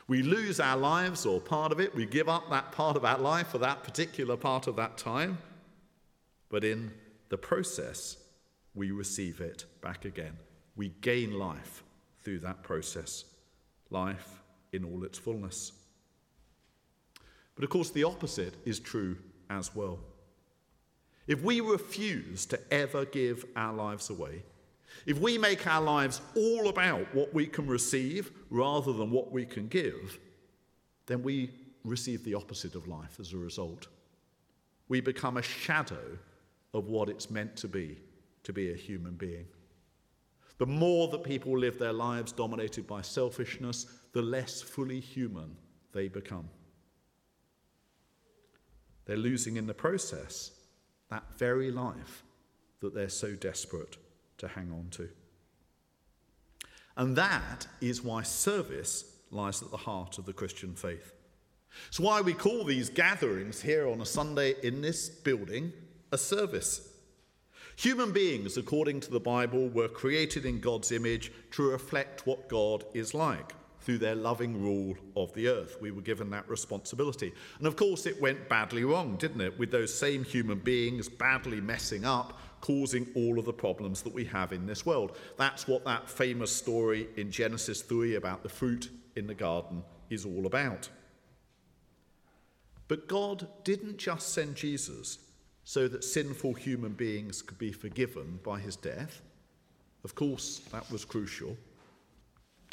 We 0.07 0.21
lose 0.21 0.59
our 0.59 0.77
lives 0.77 1.25
or 1.25 1.41
part 1.41 1.71
of 1.71 1.79
it, 1.79 1.95
we 1.95 2.05
give 2.05 2.29
up 2.29 2.49
that 2.49 2.71
part 2.71 2.95
of 2.95 3.05
our 3.05 3.17
life 3.17 3.47
for 3.47 3.57
that 3.59 3.83
particular 3.83 4.37
part 4.37 4.67
of 4.67 4.75
that 4.75 4.97
time, 4.97 5.39
but 6.49 6.63
in 6.63 6.91
the 7.29 7.37
process, 7.37 8.17
we 8.75 8.91
receive 8.91 9.41
it 9.41 9.65
back 9.81 10.05
again. 10.05 10.37
We 10.75 10.89
gain 11.01 11.39
life 11.39 11.83
through 12.23 12.39
that 12.39 12.61
process, 12.61 13.25
life 13.89 14.41
in 14.71 14.83
all 14.83 15.03
its 15.03 15.17
fullness. 15.17 15.71
But 17.55 17.63
of 17.63 17.69
course, 17.69 17.89
the 17.89 18.03
opposite 18.03 18.53
is 18.65 18.79
true 18.79 19.17
as 19.49 19.73
well. 19.73 19.99
If 21.27 21.41
we 21.41 21.61
refuse 21.61 22.45
to 22.47 22.59
ever 22.71 23.05
give 23.05 23.45
our 23.55 23.73
lives 23.73 24.09
away, 24.09 24.43
if 25.05 25.19
we 25.19 25.37
make 25.37 25.67
our 25.67 25.81
lives 25.81 26.21
all 26.35 26.67
about 26.67 27.13
what 27.13 27.33
we 27.33 27.45
can 27.45 27.67
receive 27.67 28.31
rather 28.49 28.91
than 28.91 29.11
what 29.11 29.31
we 29.31 29.45
can 29.45 29.67
give, 29.67 30.19
then 31.05 31.21
we 31.21 31.51
receive 31.83 32.23
the 32.23 32.33
opposite 32.33 32.73
of 32.73 32.87
life 32.87 33.19
as 33.19 33.31
a 33.31 33.37
result. 33.37 33.87
We 34.87 35.01
become 35.01 35.37
a 35.37 35.43
shadow 35.43 36.17
of 36.73 36.87
what 36.87 37.09
it's 37.09 37.29
meant 37.29 37.55
to 37.57 37.67
be 37.67 37.99
to 38.43 38.53
be 38.53 38.71
a 38.71 38.75
human 38.75 39.15
being. 39.15 39.47
The 40.57 40.65
more 40.67 41.07
that 41.09 41.23
people 41.23 41.57
live 41.57 41.79
their 41.79 41.93
lives 41.93 42.31
dominated 42.31 42.87
by 42.87 43.01
selfishness, 43.01 43.87
the 44.13 44.21
less 44.21 44.61
fully 44.61 44.99
human 44.99 45.55
they 45.93 46.07
become. 46.07 46.47
They're 49.05 49.17
losing 49.17 49.57
in 49.57 49.67
the 49.67 49.73
process 49.73 50.51
that 51.09 51.23
very 51.37 51.71
life 51.71 52.23
that 52.81 52.93
they're 52.93 53.09
so 53.09 53.35
desperate 53.35 53.97
to 54.47 54.53
hang 54.53 54.71
on 54.71 54.87
to. 54.91 55.09
And 56.97 57.15
that 57.15 57.67
is 57.81 58.03
why 58.03 58.23
service 58.23 59.05
lies 59.31 59.61
at 59.61 59.71
the 59.71 59.77
heart 59.77 60.17
of 60.17 60.25
the 60.25 60.33
Christian 60.33 60.75
faith. 60.75 61.13
It's 61.87 61.99
why 61.99 62.21
we 62.21 62.33
call 62.33 62.63
these 62.63 62.89
gatherings 62.89 63.61
here 63.61 63.87
on 63.87 63.99
a 63.99 64.05
Sunday 64.05 64.55
in 64.63 64.81
this 64.81 65.09
building 65.09 65.73
a 66.11 66.17
service. 66.17 66.89
Human 67.77 68.13
beings, 68.13 68.55
according 68.55 69.01
to 69.01 69.11
the 69.11 69.19
Bible, 69.19 69.67
were 69.67 69.89
created 69.89 70.45
in 70.45 70.61
God's 70.61 70.93
image 70.93 71.31
to 71.51 71.69
reflect 71.69 72.25
what 72.25 72.47
God 72.47 72.85
is 72.93 73.13
like 73.13 73.53
through 73.81 73.97
their 73.97 74.15
loving 74.15 74.61
rule 74.61 74.95
of 75.17 75.33
the 75.33 75.49
earth. 75.49 75.77
We 75.81 75.91
were 75.91 76.01
given 76.01 76.29
that 76.29 76.49
responsibility. 76.49 77.33
And 77.59 77.67
of 77.67 77.75
course, 77.75 78.05
it 78.05 78.21
went 78.21 78.47
badly 78.47 78.85
wrong, 78.85 79.17
didn't 79.17 79.41
it? 79.41 79.59
With 79.59 79.71
those 79.71 79.93
same 79.93 80.23
human 80.23 80.59
beings 80.59 81.09
badly 81.09 81.59
messing 81.59 82.05
up 82.05 82.39
causing 82.65 83.05
all 83.13 83.37
of 83.37 83.45
the 83.45 83.53
problems 83.53 84.01
that 84.01 84.13
we 84.13 84.25
have 84.25 84.51
in 84.51 84.65
this 84.65 84.87
world. 84.87 85.15
That's 85.37 85.67
what 85.67 85.85
that 85.85 86.09
famous 86.09 86.51
story 86.51 87.07
in 87.15 87.29
Genesis 87.29 87.83
3 87.83 88.15
about 88.15 88.41
the 88.41 88.49
fruit 88.49 88.89
in 89.15 89.27
the 89.27 89.35
garden 89.35 89.83
is 90.09 90.25
all 90.25 90.47
about. 90.47 90.89
But 92.87 93.07
God 93.07 93.47
didn't 93.63 93.97
just 93.97 94.29
send 94.29 94.55
Jesus 94.55 95.19
so 95.63 95.87
that 95.87 96.03
sinful 96.03 96.55
human 96.55 96.93
beings 96.93 97.43
could 97.43 97.59
be 97.59 97.71
forgiven 97.71 98.39
by 98.43 98.59
his 98.59 98.75
death. 98.75 99.21
Of 100.03 100.15
course, 100.15 100.61
that 100.71 100.89
was 100.91 101.05
crucial. 101.05 101.55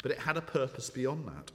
But 0.01 0.11
it 0.11 0.17
had 0.17 0.37
a 0.37 0.41
purpose 0.41 0.89
beyond 0.89 1.27
that. 1.27 1.51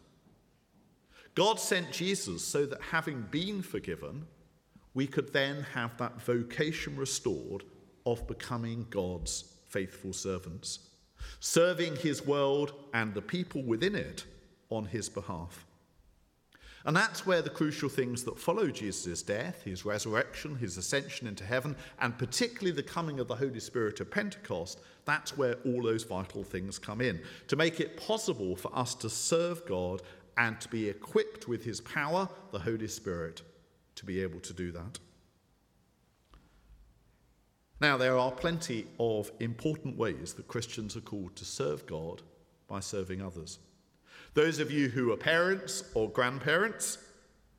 God 1.35 1.59
sent 1.59 1.91
Jesus 1.91 2.45
so 2.45 2.67
that 2.67 2.81
having 2.83 3.23
been 3.33 3.63
forgiven, 3.63 4.29
we 4.95 5.09
could 5.09 5.33
then 5.33 5.67
have 5.75 5.97
that 5.99 6.23
vocation 6.23 6.97
restored 6.97 7.65
of 8.13 8.27
becoming 8.27 8.87
God's 8.91 9.55
faithful 9.69 10.13
servants, 10.13 10.81
serving 11.41 11.97
his 11.97 12.25
world 12.25 12.73
and 12.95 13.13
the 13.13 13.23
people 13.23 13.63
within 13.63 13.95
it 13.95 14.25
on 14.71 14.87
his 14.87 15.09
behalf. 15.09 15.65
And 16.85 16.97
that's 16.97 17.27
where 17.27 17.43
the 17.43 17.51
crucial 17.51 17.89
things 17.89 18.25
that 18.25 18.39
follow 18.39 18.69
Jesus' 18.69 19.23
death, 19.23 19.63
his 19.63 19.85
resurrection, 19.85 20.57
his 20.57 20.79
ascension 20.79 21.27
into 21.27 21.45
heaven, 21.45 21.77
and 22.01 22.17
particularly 22.17 22.71
the 22.71 22.83
coming 22.83 23.21
of 23.21 23.29
the 23.29 23.37
Holy 23.37 23.61
Spirit 23.61 24.01
at 24.01 24.11
Pentecost, 24.11 24.81
that's 25.05 25.37
where 25.37 25.57
all 25.67 25.83
those 25.83 26.05
vital 26.05 26.45
things 26.45 26.79
come 26.79 27.01
in. 27.01 27.21
To 27.49 27.57
make 27.57 27.81
it 27.81 27.97
possible 27.97 28.57
for 28.57 28.75
us 28.75 28.95
to 28.97 29.11
serve 29.11 29.67
God 29.67 30.03
and 30.39 30.59
to 30.61 30.69
be 30.69 30.89
equipped 30.89 31.49
with 31.49 31.65
his 31.65 31.81
power, 31.81 32.29
the 32.53 32.61
Holy 32.61 32.89
Spirit, 32.89 33.43
to 33.97 34.07
be 34.07 34.23
able 34.23 34.41
to 34.41 34.53
do 34.53 34.71
that. 34.73 34.99
Now, 37.81 37.97
there 37.97 38.19
are 38.19 38.33
plenty 38.33 38.87
of 38.99 39.31
important 39.39 39.97
ways 39.97 40.35
that 40.35 40.49
Christians 40.49 40.97
are 40.97 41.01
called 41.01 41.37
to 41.37 41.45
serve 41.45 41.87
God 41.87 42.23
by 42.67 42.81
serving 42.81 43.23
others. 43.23 43.59
Those 44.35 44.59
of 44.59 44.71
you 44.71 44.89
who 44.89 45.13
are 45.13 45.17
parents 45.17 45.85
or 45.95 46.11
grandparents 46.11 46.99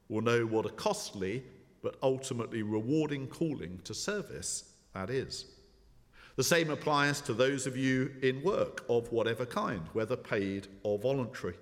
will 0.09 0.21
know 0.21 0.45
what 0.45 0.65
a 0.65 0.69
costly 0.69 1.43
but 1.81 1.95
ultimately 2.03 2.63
rewarding 2.63 3.27
calling 3.27 3.79
to 3.85 3.93
service 3.93 4.73
that 4.93 5.09
is. 5.09 5.45
The 6.35 6.43
same 6.43 6.69
applies 6.69 7.21
to 7.21 7.33
those 7.33 7.67
of 7.67 7.77
you 7.77 8.11
in 8.21 8.41
work 8.41 8.83
of 8.89 9.11
whatever 9.11 9.45
kind, 9.45 9.81
whether 9.93 10.15
paid 10.15 10.67
or 10.83 10.97
voluntary. 10.97 11.55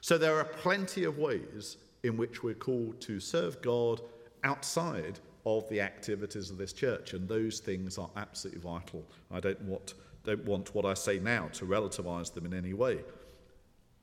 So 0.00 0.18
there 0.18 0.38
are 0.38 0.44
plenty 0.44 1.04
of 1.04 1.18
ways 1.18 1.76
in 2.02 2.16
which 2.16 2.42
we're 2.42 2.54
called 2.54 3.00
to 3.02 3.18
serve 3.20 3.60
God 3.62 4.00
outside 4.44 5.18
of 5.56 5.66
the 5.70 5.80
activities 5.80 6.50
of 6.50 6.58
this 6.58 6.74
church, 6.74 7.14
and 7.14 7.26
those 7.26 7.58
things 7.58 7.96
are 7.96 8.10
absolutely 8.16 8.60
vital. 8.60 9.02
I 9.30 9.40
don't 9.40 9.60
want, 9.62 9.94
don't 10.24 10.44
want 10.44 10.74
what 10.74 10.84
I 10.84 10.92
say 10.92 11.18
now 11.18 11.48
to 11.54 11.64
relativize 11.64 12.34
them 12.34 12.44
in 12.44 12.52
any 12.52 12.74
way. 12.74 12.98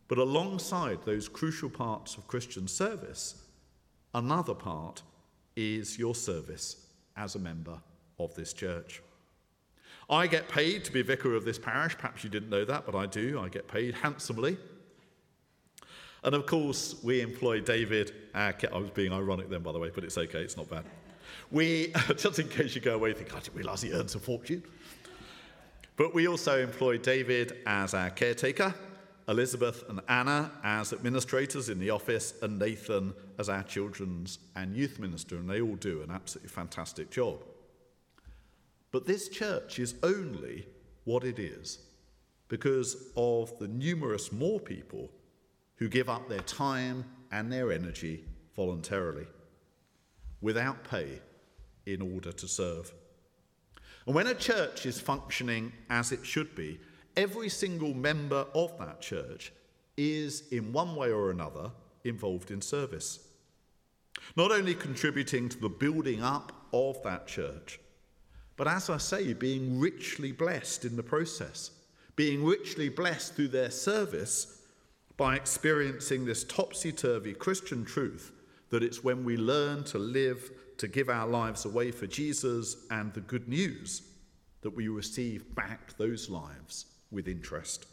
But 0.07 0.17
alongside 0.17 1.03
those 1.03 1.27
crucial 1.27 1.69
parts 1.69 2.17
of 2.17 2.27
Christian 2.27 2.67
service, 2.67 3.43
another 4.15 4.55
part 4.55 5.03
is 5.55 5.99
your 5.99 6.15
service 6.15 6.87
as 7.15 7.35
a 7.35 7.39
member 7.39 7.79
of 8.17 8.33
this 8.33 8.51
church. 8.51 9.03
I 10.09 10.25
get 10.27 10.49
paid 10.49 10.83
to 10.85 10.91
be 10.91 11.03
vicar 11.03 11.35
of 11.35 11.45
this 11.45 11.59
parish. 11.59 11.95
Perhaps 11.95 12.23
you 12.23 12.29
didn't 12.29 12.49
know 12.49 12.65
that, 12.65 12.87
but 12.87 12.95
I 12.95 13.05
do. 13.05 13.39
I 13.39 13.49
get 13.49 13.67
paid 13.67 13.93
handsomely. 13.93 14.57
And 16.25 16.33
of 16.33 16.47
course, 16.47 16.95
we 17.03 17.21
employ 17.21 17.61
David. 17.61 18.11
I 18.33 18.51
was 18.73 18.89
being 18.89 19.13
ironic 19.13 19.47
then, 19.47 19.61
by 19.61 19.71
the 19.71 19.77
way, 19.77 19.91
but 19.93 20.03
it's 20.03 20.17
okay, 20.17 20.41
it's 20.41 20.57
not 20.57 20.67
bad. 20.67 20.83
We, 21.51 21.93
just 22.17 22.39
in 22.39 22.49
case 22.49 22.73
you 22.73 22.81
go 22.81 22.95
away 22.95 23.09
and 23.09 23.19
think, 23.19 23.31
I 23.33 23.39
didn't 23.39 23.55
realise 23.55 23.83
he 23.83 23.93
earns 23.93 24.15
a 24.15 24.19
fortune. 24.19 24.63
But 25.95 26.15
we 26.15 26.27
also 26.27 26.59
employ 26.59 26.97
David 26.97 27.59
as 27.67 27.93
our 27.93 28.09
caretaker, 28.09 28.73
Elizabeth 29.27 29.83
and 29.87 30.01
Anna 30.09 30.51
as 30.63 30.93
administrators 30.93 31.69
in 31.69 31.77
the 31.77 31.91
office, 31.91 32.33
and 32.41 32.57
Nathan 32.57 33.13
as 33.37 33.47
our 33.47 33.63
children's 33.63 34.39
and 34.55 34.75
youth 34.75 34.97
minister, 34.97 35.35
and 35.35 35.47
they 35.47 35.61
all 35.61 35.75
do 35.75 36.01
an 36.01 36.09
absolutely 36.09 36.49
fantastic 36.49 37.11
job. 37.11 37.43
But 38.91 39.05
this 39.05 39.29
church 39.29 39.77
is 39.77 39.93
only 40.01 40.65
what 41.03 41.23
it 41.23 41.37
is 41.37 41.79
because 42.47 43.11
of 43.15 43.57
the 43.59 43.67
numerous 43.67 44.31
more 44.31 44.59
people 44.59 45.11
who 45.75 45.89
give 45.89 46.09
up 46.09 46.27
their 46.29 46.41
time 46.41 47.05
and 47.31 47.51
their 47.51 47.71
energy 47.71 48.23
voluntarily 48.55 49.27
without 50.41 50.83
pay 50.83 51.19
in 51.85 52.01
order 52.01 52.31
to 52.31 52.47
serve. 52.47 52.91
And 54.05 54.15
when 54.15 54.27
a 54.27 54.35
church 54.35 54.85
is 54.85 54.99
functioning 54.99 55.71
as 55.89 56.11
it 56.11 56.25
should 56.25 56.55
be, 56.55 56.79
every 57.17 57.49
single 57.49 57.93
member 57.93 58.45
of 58.53 58.77
that 58.77 59.01
church 59.01 59.51
is, 59.97 60.47
in 60.49 60.71
one 60.71 60.95
way 60.95 61.11
or 61.11 61.31
another, 61.31 61.71
involved 62.03 62.51
in 62.51 62.61
service. 62.61 63.19
Not 64.35 64.51
only 64.51 64.75
contributing 64.75 65.49
to 65.49 65.59
the 65.59 65.69
building 65.69 66.21
up 66.21 66.51
of 66.73 67.01
that 67.03 67.27
church, 67.27 67.79
but 68.57 68.67
as 68.67 68.89
I 68.89 68.97
say, 68.97 69.33
being 69.33 69.79
richly 69.79 70.31
blessed 70.31 70.85
in 70.85 70.95
the 70.95 71.03
process, 71.03 71.71
being 72.15 72.43
richly 72.43 72.89
blessed 72.89 73.35
through 73.35 73.49
their 73.49 73.71
service 73.71 74.54
by 75.17 75.35
experiencing 75.35 76.25
this 76.25 76.43
topsy 76.43 76.91
turvy 76.91 77.33
Christian 77.33 77.85
truth 77.85 78.31
that 78.69 78.83
it's 78.83 79.03
when 79.03 79.23
we 79.23 79.37
learn 79.37 79.83
to 79.85 79.97
live, 79.97 80.51
to 80.77 80.87
give 80.87 81.09
our 81.09 81.27
lives 81.27 81.65
away 81.65 81.91
for 81.91 82.07
Jesus 82.07 82.77
and 82.91 83.13
the 83.13 83.21
good 83.21 83.47
news 83.47 84.01
that 84.61 84.75
we 84.75 84.87
receive 84.87 85.55
back 85.55 85.95
those 85.97 86.29
lives 86.29 86.87
with 87.11 87.27
interest. 87.27 87.85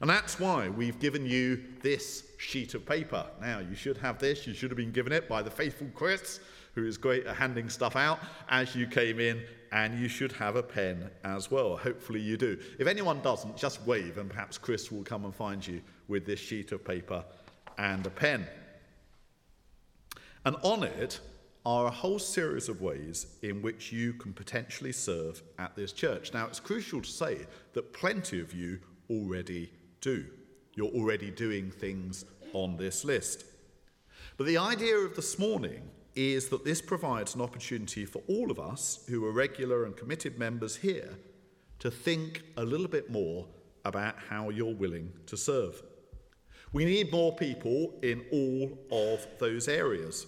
And 0.00 0.10
that's 0.10 0.38
why 0.38 0.68
we've 0.68 0.98
given 0.98 1.24
you 1.24 1.62
this 1.82 2.24
sheet 2.38 2.74
of 2.74 2.84
paper. 2.84 3.26
Now, 3.40 3.60
you 3.60 3.74
should 3.74 3.96
have 3.98 4.18
this. 4.18 4.46
You 4.46 4.52
should 4.52 4.70
have 4.70 4.76
been 4.76 4.92
given 4.92 5.12
it 5.12 5.28
by 5.28 5.40
the 5.40 5.50
faithful 5.50 5.88
Chris, 5.94 6.40
who 6.74 6.86
is 6.86 6.96
great 6.96 7.26
at 7.26 7.36
handing 7.36 7.68
stuff 7.68 7.96
out 7.96 8.18
as 8.48 8.74
you 8.74 8.86
came 8.86 9.20
in, 9.20 9.42
and 9.72 9.98
you 9.98 10.08
should 10.08 10.32
have 10.32 10.56
a 10.56 10.62
pen 10.62 11.10
as 11.24 11.50
well. 11.50 11.76
Hopefully, 11.76 12.20
you 12.20 12.36
do. 12.36 12.58
If 12.78 12.86
anyone 12.86 13.20
doesn't, 13.22 13.56
just 13.56 13.84
wave, 13.86 14.18
and 14.18 14.30
perhaps 14.30 14.58
Chris 14.58 14.92
will 14.92 15.02
come 15.02 15.24
and 15.24 15.34
find 15.34 15.66
you 15.66 15.80
with 16.08 16.26
this 16.26 16.40
sheet 16.40 16.72
of 16.72 16.84
paper 16.84 17.24
and 17.78 18.06
a 18.06 18.10
pen. 18.10 18.46
And 20.44 20.56
on 20.62 20.84
it 20.84 21.20
are 21.66 21.86
a 21.86 21.90
whole 21.90 22.18
series 22.18 22.68
of 22.68 22.82
ways 22.82 23.26
in 23.42 23.62
which 23.62 23.90
you 23.90 24.12
can 24.12 24.32
potentially 24.32 24.92
serve 24.92 25.42
at 25.58 25.74
this 25.74 25.92
church. 25.92 26.32
Now, 26.34 26.46
it's 26.46 26.60
crucial 26.60 27.00
to 27.00 27.10
say 27.10 27.46
that 27.72 27.92
plenty 27.94 28.40
of 28.40 28.52
you 28.52 28.78
already 29.08 29.72
do. 30.00 30.26
You're 30.74 30.92
already 30.92 31.30
doing 31.30 31.70
things 31.70 32.26
on 32.52 32.76
this 32.76 33.04
list. 33.04 33.44
But 34.36 34.46
the 34.46 34.58
idea 34.58 34.98
of 34.98 35.16
this 35.16 35.38
morning 35.38 35.82
is 36.16 36.48
that 36.48 36.64
this 36.64 36.80
provides 36.80 37.34
an 37.34 37.40
opportunity 37.40 38.04
for 38.04 38.22
all 38.28 38.50
of 38.50 38.58
us 38.58 39.04
who 39.08 39.24
are 39.24 39.32
regular 39.32 39.84
and 39.84 39.96
committed 39.96 40.38
members 40.38 40.76
here 40.76 41.10
to 41.80 41.90
think 41.90 42.42
a 42.56 42.64
little 42.64 42.88
bit 42.88 43.10
more 43.10 43.46
about 43.84 44.14
how 44.28 44.48
you're 44.48 44.74
willing 44.74 45.12
to 45.26 45.36
serve. 45.36 45.82
We 46.72 46.84
need 46.84 47.12
more 47.12 47.34
people 47.34 47.94
in 48.02 48.24
all 48.32 48.78
of 48.90 49.26
those 49.38 49.68
areas. 49.68 50.26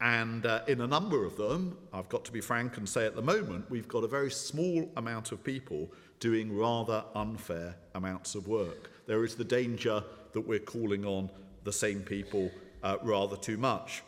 And 0.00 0.46
uh, 0.46 0.62
in 0.68 0.80
a 0.80 0.86
number 0.86 1.24
of 1.24 1.36
them, 1.36 1.76
I've 1.92 2.08
got 2.08 2.24
to 2.26 2.32
be 2.32 2.40
frank 2.40 2.76
and 2.76 2.88
say 2.88 3.04
at 3.04 3.16
the 3.16 3.22
moment, 3.22 3.68
we've 3.68 3.88
got 3.88 4.04
a 4.04 4.08
very 4.08 4.30
small 4.30 4.90
amount 4.96 5.32
of 5.32 5.42
people 5.42 5.92
doing 6.20 6.56
rather 6.56 7.04
unfair 7.14 7.76
amounts 7.94 8.34
of 8.34 8.46
work. 8.46 8.90
There 9.06 9.24
is 9.24 9.34
the 9.34 9.44
danger 9.44 10.02
that 10.32 10.40
we're 10.40 10.58
calling 10.58 11.04
on 11.04 11.30
the 11.64 11.72
same 11.72 12.00
people 12.00 12.50
uh, 12.82 12.96
rather 13.02 13.36
too 13.36 13.56
much. 13.56 14.02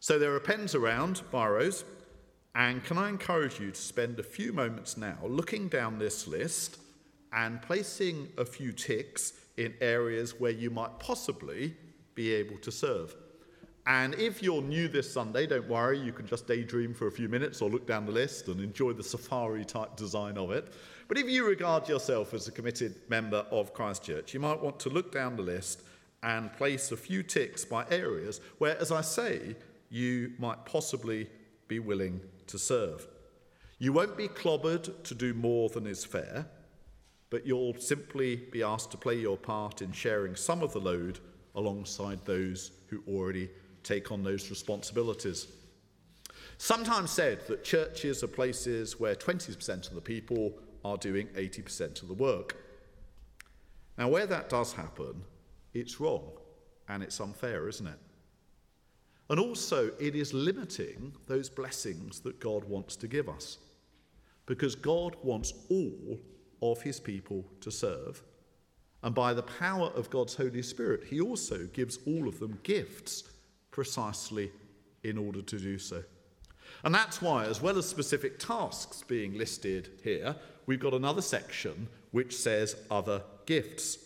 So 0.00 0.18
there 0.18 0.34
are 0.34 0.40
pens 0.40 0.74
around, 0.74 1.22
biros, 1.32 1.84
and 2.54 2.82
can 2.84 2.96
I 2.98 3.08
encourage 3.08 3.60
you 3.60 3.70
to 3.70 3.80
spend 3.80 4.18
a 4.18 4.22
few 4.22 4.52
moments 4.52 4.96
now 4.96 5.18
looking 5.22 5.68
down 5.68 5.98
this 5.98 6.26
list 6.26 6.78
and 7.32 7.60
placing 7.60 8.28
a 8.38 8.44
few 8.44 8.72
ticks 8.72 9.34
in 9.56 9.74
areas 9.80 10.38
where 10.38 10.52
you 10.52 10.70
might 10.70 10.98
possibly 10.98 11.74
be 12.14 12.32
able 12.32 12.58
to 12.58 12.72
serve. 12.72 13.14
And 13.86 14.14
if 14.14 14.42
you're 14.42 14.62
new 14.62 14.88
this 14.88 15.12
Sunday, 15.12 15.46
don't 15.46 15.68
worry, 15.68 15.98
you 15.98 16.12
can 16.12 16.26
just 16.26 16.48
daydream 16.48 16.92
for 16.92 17.06
a 17.06 17.12
few 17.12 17.28
minutes 17.28 17.62
or 17.62 17.70
look 17.70 17.86
down 17.86 18.04
the 18.04 18.12
list 18.12 18.48
and 18.48 18.60
enjoy 18.60 18.92
the 18.92 19.02
safari 19.02 19.64
type 19.64 19.94
design 19.94 20.36
of 20.36 20.50
it. 20.50 20.72
But 21.06 21.18
if 21.18 21.28
you 21.28 21.46
regard 21.46 21.88
yourself 21.88 22.34
as 22.34 22.48
a 22.48 22.52
committed 22.52 22.96
member 23.08 23.46
of 23.50 23.72
Christchurch, 23.72 24.34
you 24.34 24.40
might 24.40 24.60
want 24.60 24.80
to 24.80 24.88
look 24.88 25.12
down 25.12 25.36
the 25.36 25.42
list 25.42 25.82
and 26.24 26.52
place 26.54 26.90
a 26.90 26.96
few 26.96 27.22
ticks 27.22 27.64
by 27.64 27.84
areas 27.90 28.40
where, 28.58 28.76
as 28.78 28.90
I 28.90 29.02
say, 29.02 29.54
you 29.90 30.32
might 30.38 30.64
possibly 30.64 31.28
be 31.68 31.78
willing 31.78 32.20
to 32.46 32.58
serve. 32.58 33.06
You 33.78 33.92
won't 33.92 34.16
be 34.16 34.28
clobbered 34.28 35.04
to 35.04 35.14
do 35.14 35.34
more 35.34 35.68
than 35.68 35.86
is 35.86 36.04
fair, 36.04 36.46
but 37.30 37.46
you'll 37.46 37.74
simply 37.74 38.36
be 38.36 38.62
asked 38.62 38.90
to 38.92 38.96
play 38.96 39.16
your 39.16 39.36
part 39.36 39.82
in 39.82 39.92
sharing 39.92 40.36
some 40.36 40.62
of 40.62 40.72
the 40.72 40.80
load 40.80 41.18
alongside 41.54 42.24
those 42.24 42.70
who 42.88 43.02
already 43.08 43.50
take 43.82 44.10
on 44.10 44.22
those 44.22 44.50
responsibilities. 44.50 45.46
Sometimes 46.58 47.10
said 47.10 47.46
that 47.48 47.64
churches 47.64 48.22
are 48.22 48.28
places 48.28 48.98
where 48.98 49.14
20% 49.14 49.88
of 49.88 49.94
the 49.94 50.00
people 50.00 50.54
are 50.84 50.96
doing 50.96 51.26
80% 51.28 52.02
of 52.02 52.08
the 52.08 52.14
work. 52.14 52.56
Now, 53.98 54.08
where 54.08 54.26
that 54.26 54.48
does 54.48 54.72
happen, 54.72 55.22
it's 55.74 56.00
wrong 56.00 56.30
and 56.88 57.02
it's 57.02 57.20
unfair, 57.20 57.68
isn't 57.68 57.86
it? 57.86 57.98
And 59.28 59.40
also, 59.40 59.90
it 59.98 60.14
is 60.14 60.32
limiting 60.32 61.12
those 61.26 61.48
blessings 61.48 62.20
that 62.20 62.38
God 62.38 62.64
wants 62.64 62.96
to 62.96 63.08
give 63.08 63.28
us. 63.28 63.58
Because 64.46 64.76
God 64.76 65.16
wants 65.22 65.52
all 65.68 66.18
of 66.62 66.80
his 66.82 67.00
people 67.00 67.44
to 67.60 67.70
serve. 67.70 68.22
And 69.02 69.14
by 69.14 69.34
the 69.34 69.42
power 69.42 69.90
of 69.94 70.10
God's 70.10 70.34
Holy 70.34 70.62
Spirit, 70.62 71.04
he 71.04 71.20
also 71.20 71.66
gives 71.72 71.98
all 72.06 72.28
of 72.28 72.38
them 72.38 72.58
gifts 72.62 73.24
precisely 73.70 74.52
in 75.02 75.18
order 75.18 75.42
to 75.42 75.58
do 75.58 75.78
so. 75.78 76.02
And 76.84 76.94
that's 76.94 77.20
why, 77.20 77.46
as 77.46 77.60
well 77.60 77.78
as 77.78 77.88
specific 77.88 78.38
tasks 78.38 79.02
being 79.06 79.36
listed 79.36 79.90
here, 80.02 80.36
we've 80.66 80.80
got 80.80 80.94
another 80.94 81.22
section 81.22 81.88
which 82.10 82.36
says 82.36 82.76
other 82.90 83.22
gifts. 83.44 83.98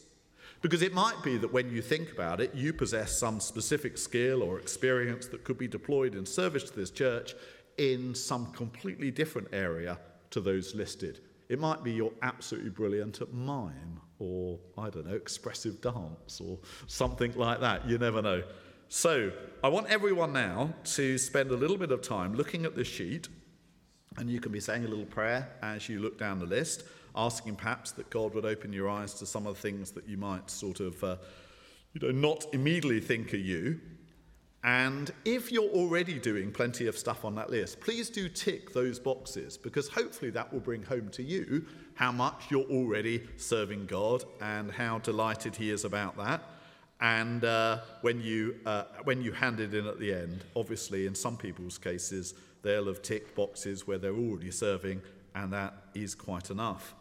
Because 0.62 0.82
it 0.82 0.92
might 0.92 1.22
be 1.22 1.38
that 1.38 1.52
when 1.52 1.70
you 1.70 1.80
think 1.80 2.12
about 2.12 2.40
it, 2.40 2.54
you 2.54 2.72
possess 2.72 3.18
some 3.18 3.40
specific 3.40 3.96
skill 3.96 4.42
or 4.42 4.58
experience 4.58 5.26
that 5.28 5.42
could 5.42 5.56
be 5.56 5.68
deployed 5.68 6.14
in 6.14 6.26
service 6.26 6.64
to 6.64 6.76
this 6.76 6.90
church 6.90 7.34
in 7.78 8.14
some 8.14 8.52
completely 8.52 9.10
different 9.10 9.48
area 9.52 9.98
to 10.30 10.40
those 10.40 10.74
listed. 10.74 11.20
It 11.48 11.58
might 11.58 11.82
be 11.82 11.92
you're 11.92 12.12
absolutely 12.22 12.70
brilliant 12.70 13.22
at 13.22 13.32
mime 13.32 14.00
or, 14.18 14.58
I 14.76 14.90
don't 14.90 15.06
know, 15.06 15.16
expressive 15.16 15.80
dance 15.80 16.40
or 16.40 16.58
something 16.86 17.32
like 17.36 17.60
that. 17.60 17.88
You 17.88 17.96
never 17.96 18.20
know. 18.20 18.42
So, 18.88 19.32
I 19.64 19.68
want 19.68 19.86
everyone 19.86 20.32
now 20.32 20.74
to 20.84 21.16
spend 21.16 21.50
a 21.50 21.56
little 21.56 21.78
bit 21.78 21.90
of 21.90 22.02
time 22.02 22.34
looking 22.34 22.64
at 22.66 22.76
this 22.76 22.88
sheet, 22.88 23.28
and 24.16 24.28
you 24.28 24.40
can 24.40 24.52
be 24.52 24.60
saying 24.60 24.84
a 24.84 24.88
little 24.88 25.06
prayer 25.06 25.48
as 25.62 25.88
you 25.88 26.00
look 26.00 26.18
down 26.18 26.38
the 26.38 26.46
list, 26.46 26.82
asking 27.14 27.56
perhaps 27.56 27.92
that 27.92 28.10
God 28.10 28.34
would 28.34 28.44
open 28.44 28.72
your 28.72 28.88
eyes 28.88 29.14
to 29.14 29.26
some 29.26 29.46
of 29.46 29.54
the 29.54 29.60
things 29.60 29.90
that 29.92 30.08
you 30.08 30.16
might 30.16 30.50
sort 30.50 30.80
of, 30.80 31.02
uh, 31.02 31.16
you 31.92 32.06
know, 32.06 32.12
not 32.12 32.46
immediately 32.52 33.00
think 33.00 33.34
are 33.34 33.38
you. 33.38 33.80
And 34.62 35.10
if 35.24 35.50
you're 35.50 35.70
already 35.70 36.18
doing 36.18 36.52
plenty 36.52 36.86
of 36.86 36.96
stuff 36.96 37.24
on 37.24 37.34
that 37.36 37.48
list, 37.48 37.80
please 37.80 38.10
do 38.10 38.28
tick 38.28 38.74
those 38.74 38.98
boxes 38.98 39.56
because 39.56 39.88
hopefully 39.88 40.30
that 40.32 40.52
will 40.52 40.60
bring 40.60 40.82
home 40.82 41.08
to 41.10 41.22
you 41.22 41.64
how 41.94 42.12
much 42.12 42.50
you're 42.50 42.68
already 42.70 43.26
serving 43.36 43.86
God 43.86 44.24
and 44.40 44.70
how 44.70 44.98
delighted 44.98 45.56
He 45.56 45.70
is 45.70 45.84
about 45.84 46.16
that. 46.18 46.42
And 47.00 47.44
uh, 47.44 47.78
when, 48.02 48.20
you, 48.20 48.56
uh, 48.66 48.84
when 49.04 49.22
you 49.22 49.32
hand 49.32 49.60
it 49.60 49.72
in 49.72 49.86
at 49.86 49.98
the 49.98 50.12
end, 50.12 50.44
obviously, 50.54 51.06
in 51.06 51.14
some 51.14 51.38
people's 51.38 51.78
cases, 51.78 52.34
they'll 52.62 52.86
have 52.86 53.00
ticked 53.00 53.34
boxes 53.34 53.86
where 53.86 53.96
they're 53.96 54.14
already 54.14 54.50
serving, 54.50 55.00
and 55.34 55.52
that 55.54 55.72
is 55.94 56.14
quite 56.14 56.50
enough. 56.50 56.94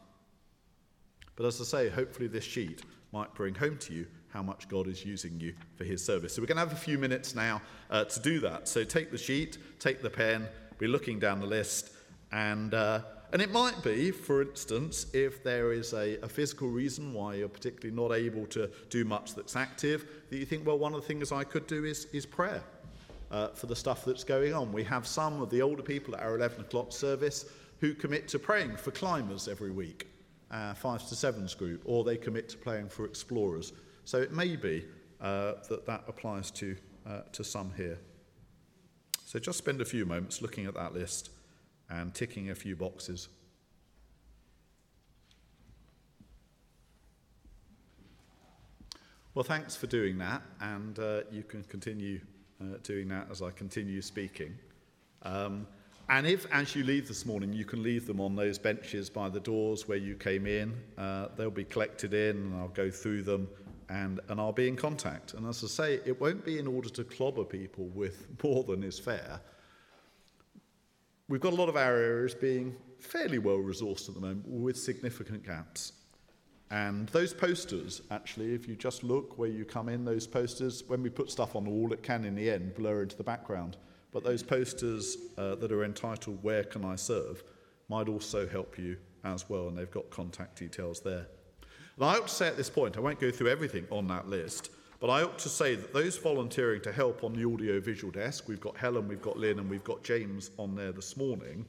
But 1.40 1.48
as 1.48 1.62
I 1.62 1.64
say, 1.64 1.90
hopefully, 1.90 2.28
this 2.28 2.44
sheet 2.44 2.82
might 3.14 3.34
bring 3.34 3.56
home 3.56 3.78
to 3.78 3.94
you 3.94 4.06
how 4.28 4.44
much 4.44 4.68
God 4.68 4.90
is 4.90 5.06
using 5.06 5.40
you 5.40 5.54
for 5.78 5.86
his 5.86 6.04
service. 6.04 6.36
So 6.36 6.42
we're 6.42 6.48
going 6.48 6.58
to 6.58 6.66
have 6.66 6.74
a 6.74 6.76
few 6.76 6.98
minutes 6.98 7.34
now 7.34 7.62
uh, 7.90 8.04
to 8.04 8.20
do 8.20 8.42
that. 8.42 8.68
So 8.68 8.84
take 8.84 9.10
the 9.10 9.18
sheet, 9.18 9.58
take 9.80 10.02
the 10.02 10.10
pen, 10.10 10.50
be 10.80 10.88
looking 10.88 11.18
down 11.18 11.40
the 11.40 11.46
list, 11.46 11.92
and 12.34 12.74
uh, 12.74 13.04
and 13.32 13.42
it 13.42 13.54
might 13.54 13.82
be, 13.84 14.12
for 14.12 14.42
instance, 14.42 15.06
if 15.14 15.42
there 15.42 15.72
is 15.72 15.94
a, 15.94 16.20
a, 16.22 16.28
physical 16.28 16.68
reason 16.68 17.14
why 17.14 17.36
you're 17.36 17.48
particularly 17.48 17.96
not 17.96 18.14
able 18.14 18.46
to 18.48 18.70
do 18.90 19.06
much 19.06 19.34
that's 19.34 19.56
active, 19.56 20.08
that 20.30 20.38
you 20.38 20.46
think, 20.46 20.68
well, 20.68 20.78
one 20.78 20.94
of 20.94 21.00
the 21.00 21.08
things 21.08 21.32
I 21.32 21.46
could 21.46 21.68
do 21.68 21.86
is, 21.86 22.06
is 22.12 22.26
prayer 22.26 22.62
uh, 23.32 23.50
for 23.50 23.68
the 23.68 23.76
stuff 23.76 24.04
that's 24.04 24.26
going 24.26 24.54
on. 24.54 24.74
We 24.74 24.84
have 24.86 25.08
some 25.08 25.42
of 25.42 25.50
the 25.52 25.62
older 25.62 25.84
people 25.84 26.16
at 26.16 26.22
our 26.22 26.36
11 26.36 26.62
o'clock 26.62 26.92
service 26.92 27.46
who 27.80 27.94
commit 27.94 28.28
to 28.30 28.40
praying 28.40 28.76
for 28.76 28.92
climbers 28.92 29.48
every 29.48 29.72
week, 29.72 30.08
uh, 30.52 30.74
fives 30.74 31.06
to 31.10 31.16
sevens 31.16 31.54
group, 31.54 31.82
or 31.86 32.04
they 32.04 32.18
commit 32.18 32.50
to 32.50 32.58
playing 32.58 32.90
for 32.90 33.06
explorers. 33.06 33.74
So 34.06 34.20
it 34.20 34.32
may 34.32 34.56
be 34.56 34.86
uh, 35.22 35.54
that 35.70 35.86
that 35.86 36.04
applies 36.08 36.52
to, 36.52 36.76
uh, 37.08 37.22
to 37.34 37.44
some 37.44 37.72
here. 37.76 38.00
So 39.26 39.38
just 39.38 39.58
spend 39.58 39.82
a 39.82 39.86
few 39.86 40.06
moments 40.06 40.42
looking 40.42 40.66
at 40.66 40.74
that 40.74 40.94
list 40.94 41.30
and 41.90 42.14
ticking 42.14 42.50
a 42.50 42.56
few 42.56 42.76
boxes. 42.76 43.30
Well, 49.36 49.44
thanks 49.44 49.76
for 49.76 49.88
doing 49.88 50.18
that, 50.18 50.42
and 50.60 50.98
uh, 50.98 51.22
you 51.32 51.44
can 51.44 51.64
continue 51.64 52.20
uh, 52.60 52.78
doing 52.84 53.08
that 53.10 53.28
as 53.30 53.42
I 53.42 53.52
continue 53.52 54.02
speaking. 54.02 54.58
Um, 55.22 55.68
and 56.10 56.26
if, 56.26 56.46
as 56.52 56.76
you 56.76 56.84
leave 56.84 57.08
this 57.08 57.26
morning, 57.26 57.54
you 57.54 57.66
can 57.66 57.84
leave 57.84 58.08
them 58.08 58.20
on 58.20 58.36
those 58.36 58.58
benches 58.58 59.10
by 59.10 59.30
the 59.30 59.40
doors 59.40 59.88
where 59.88 59.98
you 59.98 60.16
came 60.16 60.48
in, 60.48 60.74
uh, 60.98 61.28
they'll 61.38 61.52
be 61.52 61.64
collected 61.64 62.14
in, 62.14 62.36
and 62.38 62.56
I'll 62.56 62.70
go 62.70 62.90
through 62.90 63.24
them, 63.24 63.48
and, 63.90 64.20
and 64.28 64.40
I'll 64.40 64.52
be 64.52 64.68
in 64.68 64.76
contact. 64.76 65.36
And 65.36 65.48
as 65.48 65.64
I 65.64 65.68
say, 65.68 66.00
it 66.06 66.20
won't 66.20 66.44
be 66.44 66.58
in 66.58 66.66
order 66.66 66.90
to 66.90 67.04
clobber 67.04 67.44
people 67.44 67.86
with 67.88 68.28
more 68.44 68.64
than 68.64 68.84
is 68.84 68.98
fair. 68.98 69.40
We've 71.28 71.42
got 71.42 71.54
a 71.54 71.56
lot 71.56 71.70
of 71.70 71.76
our 71.76 71.96
areas 71.96 72.34
being 72.34 72.76
fairly 73.00 73.38
well 73.38 73.58
resourced 73.58 74.10
at 74.10 74.16
the 74.16 74.22
moment 74.22 74.48
with 74.48 74.78
significant 74.78 75.46
gaps. 75.46 75.94
And 76.72 77.08
those 77.10 77.34
posters, 77.34 78.02
actually, 78.10 78.54
if 78.54 78.68
you 78.68 78.76
just 78.76 79.04
look 79.04 79.38
where 79.38 79.50
you 79.50 79.64
come 79.64 79.90
in, 79.90 80.06
those 80.06 80.26
posters, 80.26 80.84
when 80.88 81.04
we 81.04 81.10
put 81.10 81.30
stuff 81.30 81.56
on 81.56 81.64
the 81.64 81.70
wall, 81.70 81.94
it 81.94 82.02
can 82.02 82.26
in 82.26 82.36
the 82.36 82.50
end 82.50 82.74
blur 82.76 83.04
into 83.04 83.16
the 83.16 83.24
background. 83.24 83.78
But 84.12 84.24
those 84.24 84.44
posters 84.44 85.18
uh, 85.38 85.56
that 85.56 85.72
are 85.72 85.84
entitled 85.84 86.44
Where 86.44 86.64
Can 86.64 86.84
I 86.84 86.96
Serve 86.96 87.44
might 87.90 88.08
also 88.08 88.48
help 88.48 88.78
you 88.78 88.98
as 89.24 89.50
well, 89.50 89.68
and 89.68 89.78
they've 89.78 89.92
got 89.92 90.10
contact 90.10 90.58
details 90.58 91.02
there. 91.02 91.28
And 91.96 92.06
I 92.06 92.16
ought 92.16 92.28
to 92.28 92.34
say 92.34 92.48
at 92.48 92.58
this 92.58 92.70
point, 92.70 92.98
I 92.98 93.02
won't 93.02 93.20
go 93.20 93.30
through 93.30 93.50
everything 93.50 93.86
on 93.92 94.08
that 94.08 94.28
list, 94.28 94.72
but 95.00 95.10
I 95.10 95.24
ought 95.24 95.40
to 95.40 95.50
say 95.50 95.76
that 95.76 95.94
those 95.94 96.18
volunteering 96.18 96.82
to 96.82 96.92
help 96.92 97.24
on 97.24 97.34
the 97.34 97.46
audio 97.46 97.80
visual 97.80 98.12
desk, 98.12 98.48
we've 98.48 98.62
got 98.62 98.78
Helen, 98.78 99.08
we've 99.08 99.22
got 99.22 99.38
Lynn, 99.38 99.60
and 99.60 99.70
we've 99.70 99.84
got 99.84 100.04
James 100.04 100.52
on 100.58 100.76
there 100.76 100.92
this 100.92 101.18
morning. 101.18 101.66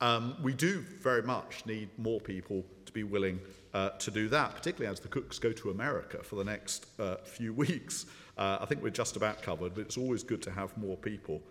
Um, 0.00 0.36
we 0.42 0.52
do 0.52 0.80
very 1.00 1.22
much 1.22 1.66
need 1.66 1.88
more 1.98 2.20
people 2.20 2.64
to 2.86 2.92
be 2.92 3.02
willing 3.02 3.40
uh, 3.74 3.90
to 3.90 4.10
do 4.10 4.28
that, 4.28 4.54
particularly 4.54 4.92
as 4.92 5.00
the 5.00 5.08
cooks 5.08 5.38
go 5.38 5.52
to 5.52 5.70
America 5.70 6.22
for 6.22 6.36
the 6.36 6.44
next 6.44 6.86
uh, 7.00 7.16
few 7.24 7.52
weeks. 7.64 8.06
Uh, 8.36 8.58
I 8.60 8.64
think 8.66 8.82
we're 8.82 8.90
just 8.90 9.16
about 9.16 9.42
covered, 9.42 9.74
but 9.74 9.80
it's 9.80 9.96
always 9.96 10.22
good 10.22 10.42
to 10.42 10.50
have 10.50 10.76
more 10.76 10.96
people. 10.96 11.42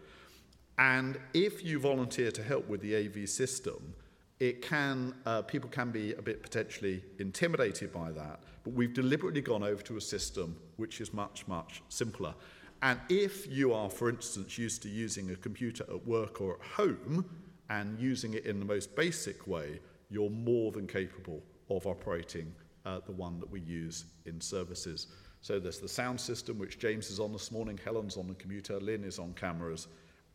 And 0.77 1.19
if 1.33 1.63
you 1.63 1.79
volunteer 1.79 2.31
to 2.31 2.43
help 2.43 2.67
with 2.67 2.81
the 2.81 2.95
AV 2.95 3.27
system, 3.27 3.93
it 4.39 4.61
can, 4.61 5.15
uh, 5.25 5.41
people 5.41 5.69
can 5.69 5.89
be 5.89 6.13
a 6.13 6.21
bit 6.21 6.43
potentially 6.43 7.03
intimidated 7.17 7.91
by 7.91 8.11
that, 8.11 8.41
but 8.63 8.73
we've 8.73 8.93
deliberately 8.93 9.41
gone 9.41 9.63
over 9.63 9.81
to 9.83 9.97
a 9.97 10.01
system 10.01 10.55
which 10.75 11.01
is 11.01 11.13
much, 11.13 11.47
much 11.47 11.81
simpler. 11.89 12.35
And 12.83 12.99
if 13.09 13.51
you 13.51 13.73
are, 13.73 13.89
for 13.89 14.09
instance, 14.09 14.57
used 14.57 14.83
to 14.83 14.89
using 14.89 15.31
a 15.31 15.35
computer 15.35 15.83
at 15.89 16.05
work 16.05 16.41
or 16.41 16.55
at 16.55 16.61
home 16.61 17.25
and 17.69 17.99
using 17.99 18.35
it 18.35 18.45
in 18.45 18.59
the 18.59 18.65
most 18.65 18.95
basic 18.95 19.47
way, 19.47 19.79
you're 20.11 20.29
more 20.29 20.71
than 20.71 20.85
capable 20.85 21.41
of 21.69 21.87
operating 21.87 22.53
uh, 22.85 22.99
the 23.05 23.11
one 23.11 23.39
that 23.39 23.49
we 23.49 23.61
use 23.61 24.05
in 24.25 24.39
services. 24.39 25.07
So 25.41 25.59
there's 25.59 25.79
the 25.79 25.89
sound 25.89 26.21
system, 26.21 26.59
which 26.59 26.77
James 26.77 27.09
is 27.09 27.19
on 27.19 27.33
this 27.33 27.51
morning, 27.51 27.79
Helen's 27.83 28.15
on 28.15 28.27
the 28.27 28.35
computer, 28.35 28.79
Lynn 28.79 29.03
is 29.03 29.17
on 29.17 29.33
cameras, 29.33 29.87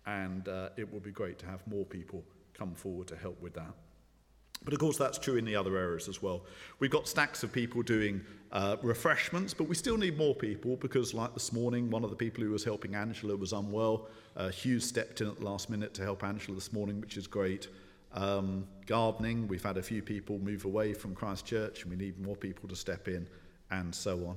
and 0.06 0.48
uh, 0.48 0.70
it 0.76 0.92
would 0.92 1.02
be 1.02 1.10
great 1.10 1.38
to 1.40 1.46
have 1.46 1.66
more 1.66 1.84
people 1.84 2.24
come 2.54 2.74
forward 2.74 3.06
to 3.08 3.16
help 3.16 3.40
with 3.40 3.54
that. 3.54 3.74
But 4.64 4.74
of 4.74 4.80
course, 4.80 4.96
that's 4.96 5.18
true 5.18 5.36
in 5.36 5.44
the 5.44 5.56
other 5.56 5.76
areas 5.76 6.08
as 6.08 6.22
well. 6.22 6.44
We've 6.78 6.90
got 6.90 7.08
stacks 7.08 7.42
of 7.42 7.52
people 7.52 7.82
doing 7.82 8.20
uh, 8.52 8.76
refreshments, 8.82 9.54
but 9.54 9.64
we 9.64 9.74
still 9.74 9.96
need 9.96 10.16
more 10.16 10.34
people 10.34 10.76
because, 10.76 11.14
like 11.14 11.34
this 11.34 11.52
morning, 11.52 11.90
one 11.90 12.04
of 12.04 12.10
the 12.10 12.16
people 12.16 12.44
who 12.44 12.50
was 12.50 12.62
helping 12.62 12.94
Angela 12.94 13.34
was 13.34 13.52
unwell. 13.52 14.08
Uh, 14.36 14.50
Hugh 14.50 14.78
stepped 14.78 15.20
in 15.20 15.26
at 15.26 15.40
the 15.40 15.44
last 15.44 15.68
minute 15.68 15.94
to 15.94 16.02
help 16.02 16.22
Angela 16.22 16.54
this 16.54 16.72
morning, 16.72 17.00
which 17.00 17.16
is 17.16 17.26
great. 17.26 17.68
Um, 18.14 18.66
gardening, 18.86 19.48
we've 19.48 19.64
had 19.64 19.78
a 19.78 19.82
few 19.82 20.02
people 20.02 20.38
move 20.38 20.64
away 20.64 20.92
from 20.92 21.14
Christchurch, 21.14 21.82
and 21.82 21.90
we 21.90 21.96
need 21.96 22.20
more 22.20 22.36
people 22.36 22.68
to 22.68 22.76
step 22.76 23.08
in, 23.08 23.26
and 23.70 23.92
so 23.92 24.26
on. 24.26 24.36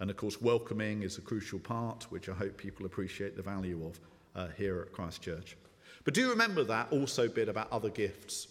And 0.00 0.10
of 0.10 0.16
course, 0.16 0.40
welcoming 0.40 1.02
is 1.02 1.18
a 1.18 1.20
crucial 1.20 1.58
part, 1.58 2.04
which 2.10 2.28
I 2.28 2.32
hope 2.32 2.56
people 2.56 2.86
appreciate 2.86 3.36
the 3.36 3.42
value 3.42 3.84
of 3.84 4.00
uh, 4.34 4.48
here 4.56 4.80
at 4.80 4.92
Christchurch. 4.92 5.56
But 6.04 6.14
do 6.14 6.20
you 6.20 6.30
remember 6.30 6.64
that 6.64 6.92
also 6.92 7.28
bit 7.28 7.48
about 7.48 7.72
other 7.72 7.90
gifts. 7.90 8.48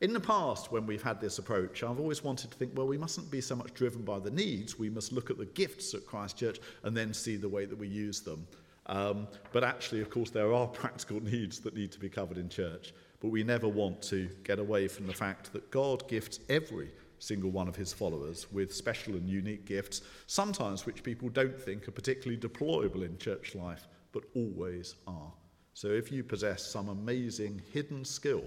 In 0.00 0.14
the 0.14 0.20
past, 0.20 0.72
when 0.72 0.86
we've 0.86 1.02
had 1.02 1.20
this 1.20 1.38
approach, 1.38 1.82
I've 1.82 2.00
always 2.00 2.24
wanted 2.24 2.50
to 2.50 2.56
think, 2.56 2.72
well, 2.74 2.86
we 2.86 2.96
mustn't 2.96 3.30
be 3.30 3.42
so 3.42 3.54
much 3.54 3.74
driven 3.74 4.02
by 4.02 4.18
the 4.18 4.30
needs. 4.30 4.78
We 4.78 4.88
must 4.88 5.12
look 5.12 5.28
at 5.28 5.36
the 5.36 5.44
gifts 5.46 5.92
at 5.92 6.06
Christchurch 6.06 6.58
and 6.84 6.96
then 6.96 7.12
see 7.12 7.36
the 7.36 7.48
way 7.48 7.66
that 7.66 7.78
we 7.78 7.86
use 7.86 8.20
them. 8.20 8.46
Um, 8.86 9.28
but 9.52 9.62
actually, 9.62 10.00
of 10.00 10.08
course, 10.08 10.30
there 10.30 10.54
are 10.54 10.66
practical 10.82 11.22
needs 11.22 11.60
that 11.60 11.74
need 11.74 11.92
to 11.92 11.98
be 11.98 12.08
covered 12.08 12.38
in 12.38 12.48
church. 12.48 12.94
But 13.20 13.28
we 13.28 13.42
never 13.42 13.68
want 13.68 14.00
to 14.04 14.30
get 14.42 14.58
away 14.58 14.88
from 14.88 15.06
the 15.06 15.12
fact 15.12 15.52
that 15.52 15.70
God 15.70 16.08
gifts 16.08 16.40
every 16.48 16.90
single 17.18 17.50
one 17.50 17.68
of 17.68 17.76
his 17.76 17.92
followers 17.92 18.50
with 18.50 18.74
special 18.74 19.14
and 19.14 19.28
unique 19.28 19.66
gifts, 19.66 20.00
sometimes 20.26 20.86
which 20.86 21.02
people 21.02 21.28
don't 21.28 21.60
think 21.60 21.86
are 21.86 21.92
particularly 21.92 22.40
deployable 22.40 23.04
in 23.04 23.18
church 23.18 23.54
life 23.54 23.86
but 24.12 24.24
always 24.34 24.94
are. 25.06 25.32
So 25.74 25.88
if 25.88 26.10
you 26.12 26.24
possess 26.24 26.64
some 26.64 26.88
amazing 26.88 27.62
hidden 27.72 28.04
skill, 28.04 28.44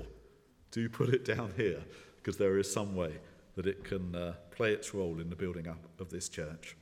do 0.72 0.90
put 0.90 1.10
it 1.10 1.26
down 1.26 1.54
here, 1.58 1.82
because 2.18 2.38
there 2.38 2.58
is 2.58 2.72
some 2.72 2.96
way 2.96 3.14
that 3.56 3.68
it 3.68 3.84
can 3.84 4.16
uh, 4.16 4.34
play 4.52 4.74
its 4.74 4.94
role 4.94 5.20
in 5.20 5.30
the 5.30 5.36
building 5.36 5.68
up 5.68 5.80
of 6.00 6.10
this 6.10 6.30
church. 6.30 6.76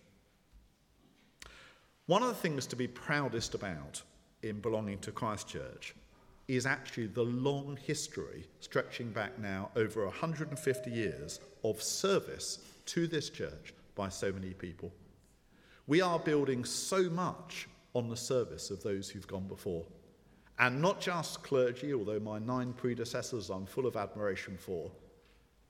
One 2.06 2.24
of 2.24 2.30
the 2.30 2.36
things 2.36 2.65
to 2.67 2.76
be 2.76 2.88
proudest 2.88 3.54
about 3.54 4.02
in 4.44 4.60
belonging 4.60 5.00
to 5.00 5.12
Christchurch 5.12 5.94
is 6.48 6.65
actually 6.65 7.08
the 7.08 7.24
long 7.24 7.78
history, 7.82 8.46
stretching 8.60 9.12
back 9.12 9.39
now 9.39 9.70
over 9.76 10.06
150 10.06 10.91
years, 10.91 11.39
of 11.63 11.82
service 11.82 12.60
to 12.88 13.08
this 13.08 13.30
church 13.30 13.74
by 13.96 14.10
so 14.10 14.32
many 14.32 14.54
people. 14.54 14.91
We 15.88 16.02
are 16.02 16.20
building 16.20 16.65
so 16.65 17.10
much 17.10 17.67
on 17.93 18.10
the 18.10 18.17
service 18.17 18.69
of 18.69 18.84
those 18.84 19.10
who've 19.10 19.27
gone 19.27 19.47
before. 19.47 19.86
And 20.60 20.82
not 20.82 21.01
just 21.01 21.43
clergy, 21.43 21.93
although 21.93 22.19
my 22.19 22.39
nine 22.39 22.73
predecessors 22.73 23.49
I'm 23.49 23.65
full 23.65 23.88
of 23.88 23.95
admiration 23.95 24.58
for, 24.58 24.91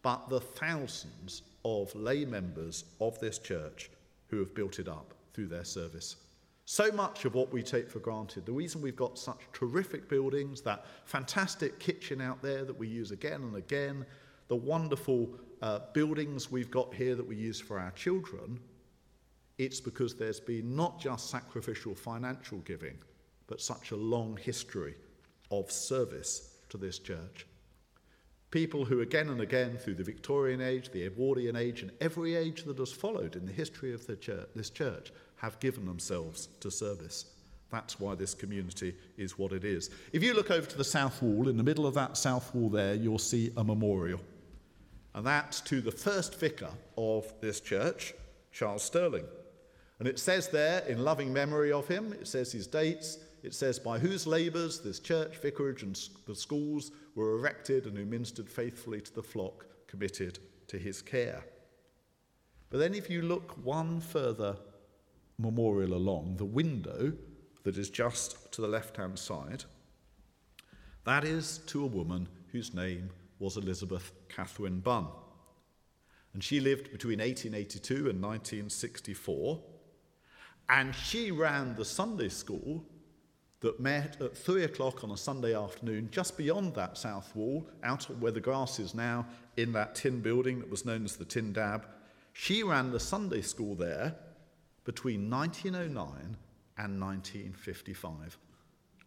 but 0.02 0.30
the 0.30 0.42
thousands 0.42 1.44
of 1.64 1.94
lay 1.96 2.26
members 2.26 2.86
of 3.00 3.20
this 3.20 3.38
church 3.38 3.90
who 4.28 4.40
have 4.40 4.54
built 4.54 4.80
it 4.80 4.88
up 4.88 5.14
through 5.34 5.48
their 5.48 5.64
service. 5.64 6.18
So 6.66 6.92
much 6.92 7.26
of 7.26 7.36
what 7.36 7.52
we 7.52 7.64
take 7.64 7.90
for 7.90 8.00
granted, 8.00 8.46
the 8.46 8.52
reason 8.52 8.82
we've 8.82 8.96
got 8.96 9.18
such 9.18 9.40
terrific 9.52 10.08
buildings, 10.08 10.62
that 10.62 10.86
fantastic 11.06 11.80
kitchen 11.80 12.22
out 12.22 12.42
there 12.42 12.64
that 12.64 12.78
we 12.78 12.88
use 12.88 13.12
again 13.12 13.42
and 13.42 13.56
again, 13.56 14.06
the 14.48 14.56
wonderful 14.56 15.30
uh, 15.62 15.80
buildings 15.94 16.52
we've 16.52 16.72
got 16.72 16.94
here 16.94 17.16
that 17.16 17.28
we 17.28 17.36
use 17.36 17.60
for 17.60 17.80
our 17.80 17.92
children, 17.92 18.60
it's 19.62 19.80
because 19.80 20.16
there's 20.16 20.40
been 20.40 20.76
not 20.76 21.00
just 21.00 21.30
sacrificial 21.30 21.94
financial 21.94 22.58
giving, 22.60 22.98
but 23.46 23.62
such 23.62 23.92
a 23.92 23.96
long 23.96 24.36
history 24.38 24.96
of 25.52 25.72
service 25.72 26.56
to 26.70 26.78
this 26.78 26.98
church. 26.98 27.46
People 28.50 28.86
who, 28.86 29.02
again 29.02 29.30
and 29.30 29.40
again, 29.40 29.78
through 29.78 29.94
the 29.94 30.04
Victorian 30.04 30.62
age, 30.62 30.92
the 30.92 31.06
Edwardian 31.06 31.56
age, 31.56 31.84
and 31.84 31.92
every 32.02 32.36
age 32.36 32.64
that 32.64 32.80
has 32.80 32.92
followed 32.92 33.36
in 33.36 33.46
the 33.46 33.52
history 33.52 33.94
of 33.94 34.06
church, 34.20 34.48
this 34.56 34.72
church, 34.72 35.12
have 35.36 35.60
given 35.60 35.86
themselves 35.86 36.48
to 36.60 36.72
service. 36.72 37.26
That's 37.70 38.00
why 38.00 38.16
this 38.16 38.34
community 38.34 38.96
is 39.16 39.38
what 39.38 39.52
it 39.52 39.64
is. 39.64 39.92
If 40.12 40.24
you 40.24 40.34
look 40.34 40.50
over 40.50 40.66
to 40.66 40.78
the 40.78 40.84
south 40.84 41.22
wall, 41.22 41.48
in 41.48 41.56
the 41.56 41.64
middle 41.64 41.86
of 41.86 41.94
that 41.94 42.18
south 42.18 42.54
wall 42.56 42.70
there, 42.70 42.96
you'll 42.96 43.20
see 43.20 43.54
a 43.58 43.64
memorial. 43.64 44.22
And 45.14 45.24
that's 45.26 45.62
to 45.62 45.82
the 45.82 45.92
first 45.92 46.40
vicar 46.40 46.72
of 46.98 47.32
this 47.42 47.60
church, 47.60 48.16
Charles 48.52 48.84
Sterling. 48.84 49.26
And 50.02 50.08
it 50.08 50.18
says 50.18 50.48
there, 50.48 50.80
in 50.88 51.04
loving 51.04 51.32
memory 51.32 51.72
of 51.72 51.88
him, 51.88 52.12
it 52.14 52.28
says 52.28 52.52
his 52.52 52.66
dates, 52.66 53.20
it 53.44 53.54
says, 53.54 53.78
by 53.78 54.00
whose 54.00 54.26
labours 54.26 54.80
this 54.80 55.00
church, 55.00 55.38
vicarage, 55.38 55.84
and 55.84 55.96
the 56.26 56.34
schools 56.34 56.90
were 57.14 57.38
erected 57.38 57.86
and 57.86 57.96
who 57.96 58.04
ministered 58.04 58.50
faithfully 58.50 59.00
to 59.00 59.14
the 59.14 59.22
flock 59.22 59.68
committed 59.86 60.40
to 60.70 60.80
his 60.80 61.04
care. 61.04 61.44
But 62.72 62.80
then, 62.80 62.96
if 62.96 63.12
you 63.12 63.22
look 63.22 63.64
one 63.64 64.02
further 64.02 64.58
memorial 65.38 65.94
along, 65.94 66.38
the 66.38 66.46
window 66.46 67.14
that 67.62 67.78
is 67.78 67.92
just 67.92 68.52
to 68.54 68.62
the 68.62 68.68
left 68.68 68.98
hand 68.98 69.20
side, 69.20 69.66
that 71.04 71.24
is 71.24 71.60
to 71.68 71.84
a 71.84 71.88
woman 71.88 72.28
whose 72.52 72.74
name 72.74 73.12
was 73.38 73.56
Elizabeth 73.56 74.14
Catherine 74.30 74.80
Bunn. 74.80 75.10
And 76.34 76.44
she 76.44 76.60
lived 76.60 76.92
between 76.92 77.20
1882 77.20 78.10
and 78.10 78.20
1964. 78.20 79.62
And 80.72 80.96
she 80.96 81.32
ran 81.32 81.76
the 81.76 81.84
Sunday 81.84 82.30
school 82.30 82.86
that 83.60 83.82
met 83.82 84.22
at 84.22 84.36
three 84.36 84.64
o'clock 84.64 85.04
on 85.04 85.12
a 85.12 85.18
Sunday 85.18 85.54
afternoon 85.54 86.08
just 86.12 86.38
beyond 86.38 86.74
that 86.76 86.98
south 86.98 87.36
wall, 87.36 87.68
out 87.84 88.06
where 88.22 88.32
the 88.32 88.40
grass 88.40 88.80
is 88.80 88.96
now, 88.96 89.26
in 89.58 89.74
that 89.74 89.96
tin 89.96 90.22
building 90.22 90.60
that 90.60 90.72
was 90.72 90.86
known 90.86 91.04
as 91.04 91.18
the 91.18 91.26
Tin 91.26 91.54
Tab. 91.54 91.86
She 92.32 92.64
ran 92.64 92.90
the 92.90 93.02
Sunday 93.02 93.42
school 93.42 93.76
there 93.76 94.16
between 94.86 95.30
1909 95.30 96.38
and 96.78 97.02
1955. 97.02 98.38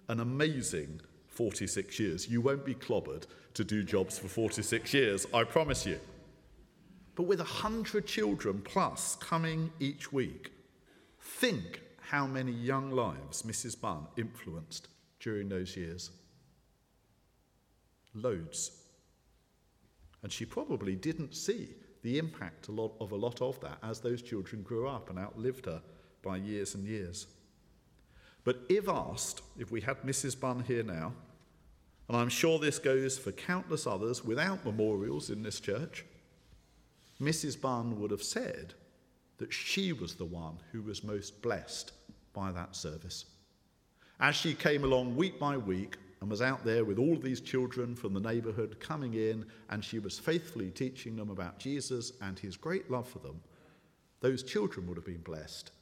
An 0.09 0.21
amazing 0.21 1.01
46 1.29 1.99
years. 1.99 2.29
You 2.29 2.43
won't 2.43 2.67
be 2.67 2.75
clobbered 2.75 3.25
to 3.55 3.65
do 3.65 3.83
jobs 3.83 4.19
for 4.19 4.29
46 4.29 4.93
years, 4.93 5.27
I 5.33 5.45
promise 5.45 5.87
you. 5.87 5.99
But 7.15 7.23
with 7.23 7.39
100 7.39 8.07
children 8.07 8.61
plus 8.63 9.17
coming 9.17 9.73
each 9.81 10.13
week, 10.13 10.51
Think 11.45 11.83
how 12.01 12.27
many 12.27 12.53
young 12.53 12.91
lives 12.91 13.43
Mrs. 13.43 13.79
Bunn 13.79 14.07
influenced 14.17 14.89
during 15.21 15.51
those 15.51 15.77
years. 15.77 16.11
Loads. 18.15 18.71
And 20.23 20.33
she 20.33 20.47
probably 20.47 20.97
didn't 20.97 21.35
see 21.35 21.69
the 22.01 22.17
impact 22.17 22.71
of 22.71 23.13
a 23.13 23.15
lot 23.15 23.43
of 23.43 23.61
that 23.61 23.77
as 23.83 24.01
those 24.01 24.23
children 24.23 24.63
grew 24.63 24.89
up 24.89 25.11
and 25.11 25.19
outlived 25.19 25.67
her 25.67 25.83
by 26.23 26.39
years 26.39 26.75
and 26.75 26.87
years. 26.87 27.27
But 28.43 28.63
if 28.71 28.89
asked, 28.89 29.43
if 29.59 29.71
we 29.71 29.83
had 29.83 30.01
Mrs. 30.01 30.41
Bunn 30.41 30.65
here 30.67 30.83
now, 30.83 31.13
and 32.09 32.17
I'm 32.17 32.31
sure 32.31 32.59
this 32.59 32.79
goes 32.79 33.19
for 33.19 33.33
countless 33.33 33.87
others 33.87 34.25
without 34.25 34.65
memorials 34.65 35.29
in 35.29 35.43
this 35.43 35.61
church, 35.61 36.07
Mrs. 37.21 37.61
Bunn 37.61 38.01
would 38.01 38.13
have 38.13 38.23
said 38.23 38.73
that 39.39 39.53
she 39.53 39.93
was 39.93 40.15
the 40.15 40.25
one 40.25 40.59
who 40.73 40.83
was 40.83 41.05
most 41.05 41.43
blessed 41.43 41.93
by 42.33 42.53
that 42.53 42.77
service. 42.77 43.27
As 44.21 44.35
she 44.35 44.55
came 44.55 44.85
along 44.85 45.17
week 45.17 45.39
by 45.39 45.57
week 45.57 45.97
and 46.21 46.31
was 46.31 46.43
out 46.43 46.65
there 46.65 46.85
with 46.85 46.99
all 46.99 47.17
these 47.17 47.41
children 47.41 47.95
from 47.95 48.15
the 48.15 48.21
neighborhood 48.21 48.79
coming 48.81 49.15
in, 49.15 49.45
and 49.71 49.85
she 49.85 49.99
was 49.99 50.19
faithfully 50.19 50.71
teaching 50.71 51.17
them 51.17 51.31
about 51.31 51.59
Jesus 51.59 52.13
and 52.23 52.39
his 52.39 52.57
great 52.57 52.91
love 52.91 53.09
for 53.09 53.19
them, 53.19 53.41
those 54.21 54.43
children 54.43 54.87
would 54.87 54.97
have 54.97 55.05
been 55.05 55.21
blessed, 55.21 55.73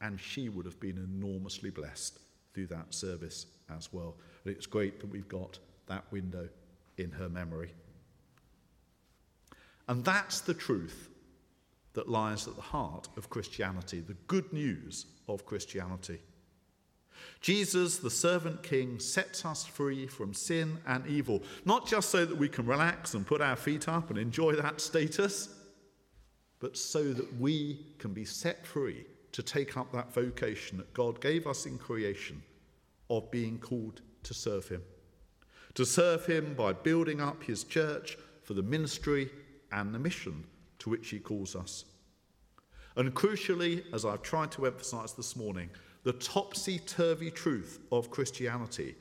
and 0.00 0.18
she 0.18 0.48
would 0.48 0.64
have 0.64 0.80
been 0.80 0.96
enormously 0.96 1.70
blessed 1.70 2.18
through 2.54 2.68
that 2.68 2.94
service 2.94 3.46
as 3.76 3.92
well. 3.92 4.16
And 4.44 4.54
it's 4.54 4.66
great 4.66 5.00
that 5.00 5.10
we've 5.10 5.28
got 5.28 5.58
that 5.86 6.04
window 6.10 6.48
in 6.96 7.10
her 7.10 7.28
memory. 7.28 7.72
And 9.88 10.04
that's 10.04 10.40
the 10.40 10.54
truth 10.54 11.08
that 11.94 12.08
lies 12.08 12.46
at 12.46 12.56
the 12.56 12.62
heart 12.62 13.08
of 13.16 13.30
Christianity, 13.30 14.00
the 14.00 14.16
good 14.26 14.52
news 14.52 15.06
of 15.28 15.44
Christianity. 15.44 16.20
Jesus, 17.40 17.98
the 17.98 18.10
servant 18.10 18.62
king, 18.62 18.98
sets 18.98 19.44
us 19.44 19.64
free 19.64 20.06
from 20.06 20.32
sin 20.34 20.78
and 20.86 21.06
evil, 21.06 21.42
not 21.64 21.86
just 21.86 22.10
so 22.10 22.24
that 22.24 22.36
we 22.36 22.48
can 22.48 22.66
relax 22.66 23.14
and 23.14 23.26
put 23.26 23.40
our 23.40 23.56
feet 23.56 23.88
up 23.88 24.10
and 24.10 24.18
enjoy 24.18 24.52
that 24.52 24.80
status, 24.80 25.48
but 26.60 26.76
so 26.76 27.12
that 27.12 27.40
we 27.40 27.86
can 27.98 28.12
be 28.12 28.24
set 28.24 28.66
free 28.66 29.04
to 29.32 29.42
take 29.42 29.76
up 29.76 29.92
that 29.92 30.12
vocation 30.12 30.76
that 30.78 30.92
God 30.92 31.20
gave 31.20 31.46
us 31.46 31.66
in 31.66 31.78
creation 31.78 32.42
of 33.08 33.30
being 33.30 33.58
called 33.58 34.02
to 34.24 34.34
serve 34.34 34.68
Him. 34.68 34.82
To 35.74 35.86
serve 35.86 36.26
Him 36.26 36.54
by 36.54 36.72
building 36.72 37.20
up 37.20 37.42
His 37.42 37.64
church 37.64 38.18
for 38.42 38.54
the 38.54 38.62
ministry 38.62 39.30
and 39.72 39.94
the 39.94 39.98
mission 39.98 40.44
to 40.80 40.90
which 40.90 41.08
He 41.10 41.18
calls 41.18 41.54
us. 41.54 41.84
And 42.96 43.14
crucially, 43.14 43.84
as 43.94 44.04
I've 44.04 44.22
tried 44.22 44.50
to 44.52 44.66
emphasize 44.66 45.12
this 45.12 45.36
morning, 45.36 45.70
the 46.02 46.12
topsy 46.14 46.78
turvy 46.80 47.30
truth 47.30 47.78
of 47.92 48.10
Christianity 48.10 48.96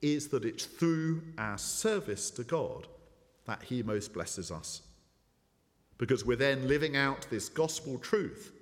is 0.00 0.28
that 0.28 0.44
it's 0.44 0.64
through 0.64 1.22
our 1.38 1.58
service 1.58 2.30
to 2.32 2.44
God 2.44 2.86
that 3.46 3.62
He 3.62 3.82
most 3.82 4.12
blesses 4.12 4.50
us. 4.50 4.82
Because 5.98 6.24
we're 6.24 6.36
then 6.36 6.66
living 6.66 6.96
out 6.96 7.26
this 7.30 7.48
gospel 7.48 7.98
truth 7.98 8.52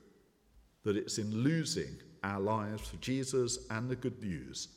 that 0.85 0.97
it's 0.97 1.19
in 1.19 1.35
losing 1.43 1.97
our 2.25 2.41
lives 2.41 2.89
for 2.89 2.97
Jesus 2.97 3.67
and 3.71 3.89
the 3.89 3.97
good 3.97 4.21
news 4.23 4.69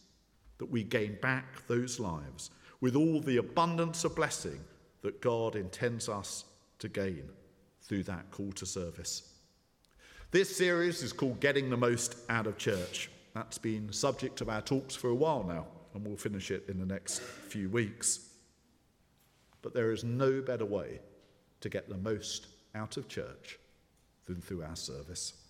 that 0.58 0.70
we 0.70 0.84
gain 0.84 1.18
back 1.22 1.68
those 1.68 2.00
lives 2.00 2.52
with 2.80 2.96
all 2.96 3.20
the 3.20 3.38
abundance 3.38 4.04
of 4.04 4.16
blessing 4.16 4.60
that 5.02 5.22
God 5.22 5.56
intends 5.56 6.08
us 6.08 6.46
to 6.80 6.88
gain 6.88 7.30
through 7.88 8.04
that 8.04 8.30
call 8.32 8.52
to 8.54 8.66
service. 8.66 9.34
This 10.32 10.56
series 10.56 11.02
is 11.04 11.14
called 11.14 11.40
Getting 11.40 11.70
the 11.70 11.78
Most 11.78 12.18
Out 12.30 12.48
of 12.48 12.58
Church. 12.58 13.10
That's 13.34 13.58
been 13.58 13.92
subject 13.94 14.42
of 14.42 14.50
our 14.50 14.62
talks 14.62 14.96
for 14.96 15.10
a 15.10 15.16
while 15.16 15.44
now, 15.44 15.68
and 15.94 16.06
we'll 16.06 16.18
finish 16.18 16.52
it 16.52 16.66
in 16.68 16.80
the 16.80 16.86
next 16.86 17.22
few 17.22 17.70
weeks. 17.70 18.32
But 19.62 19.74
there 19.74 19.92
is 19.92 20.04
no 20.04 20.42
better 20.42 20.66
way 20.66 21.00
to 21.62 21.70
get 21.70 21.90
the 21.90 21.98
most 21.98 22.48
out 22.74 22.98
of 22.98 23.08
church 23.08 23.60
than 24.26 24.42
through 24.42 24.64
our 24.64 24.76
service. 24.76 25.45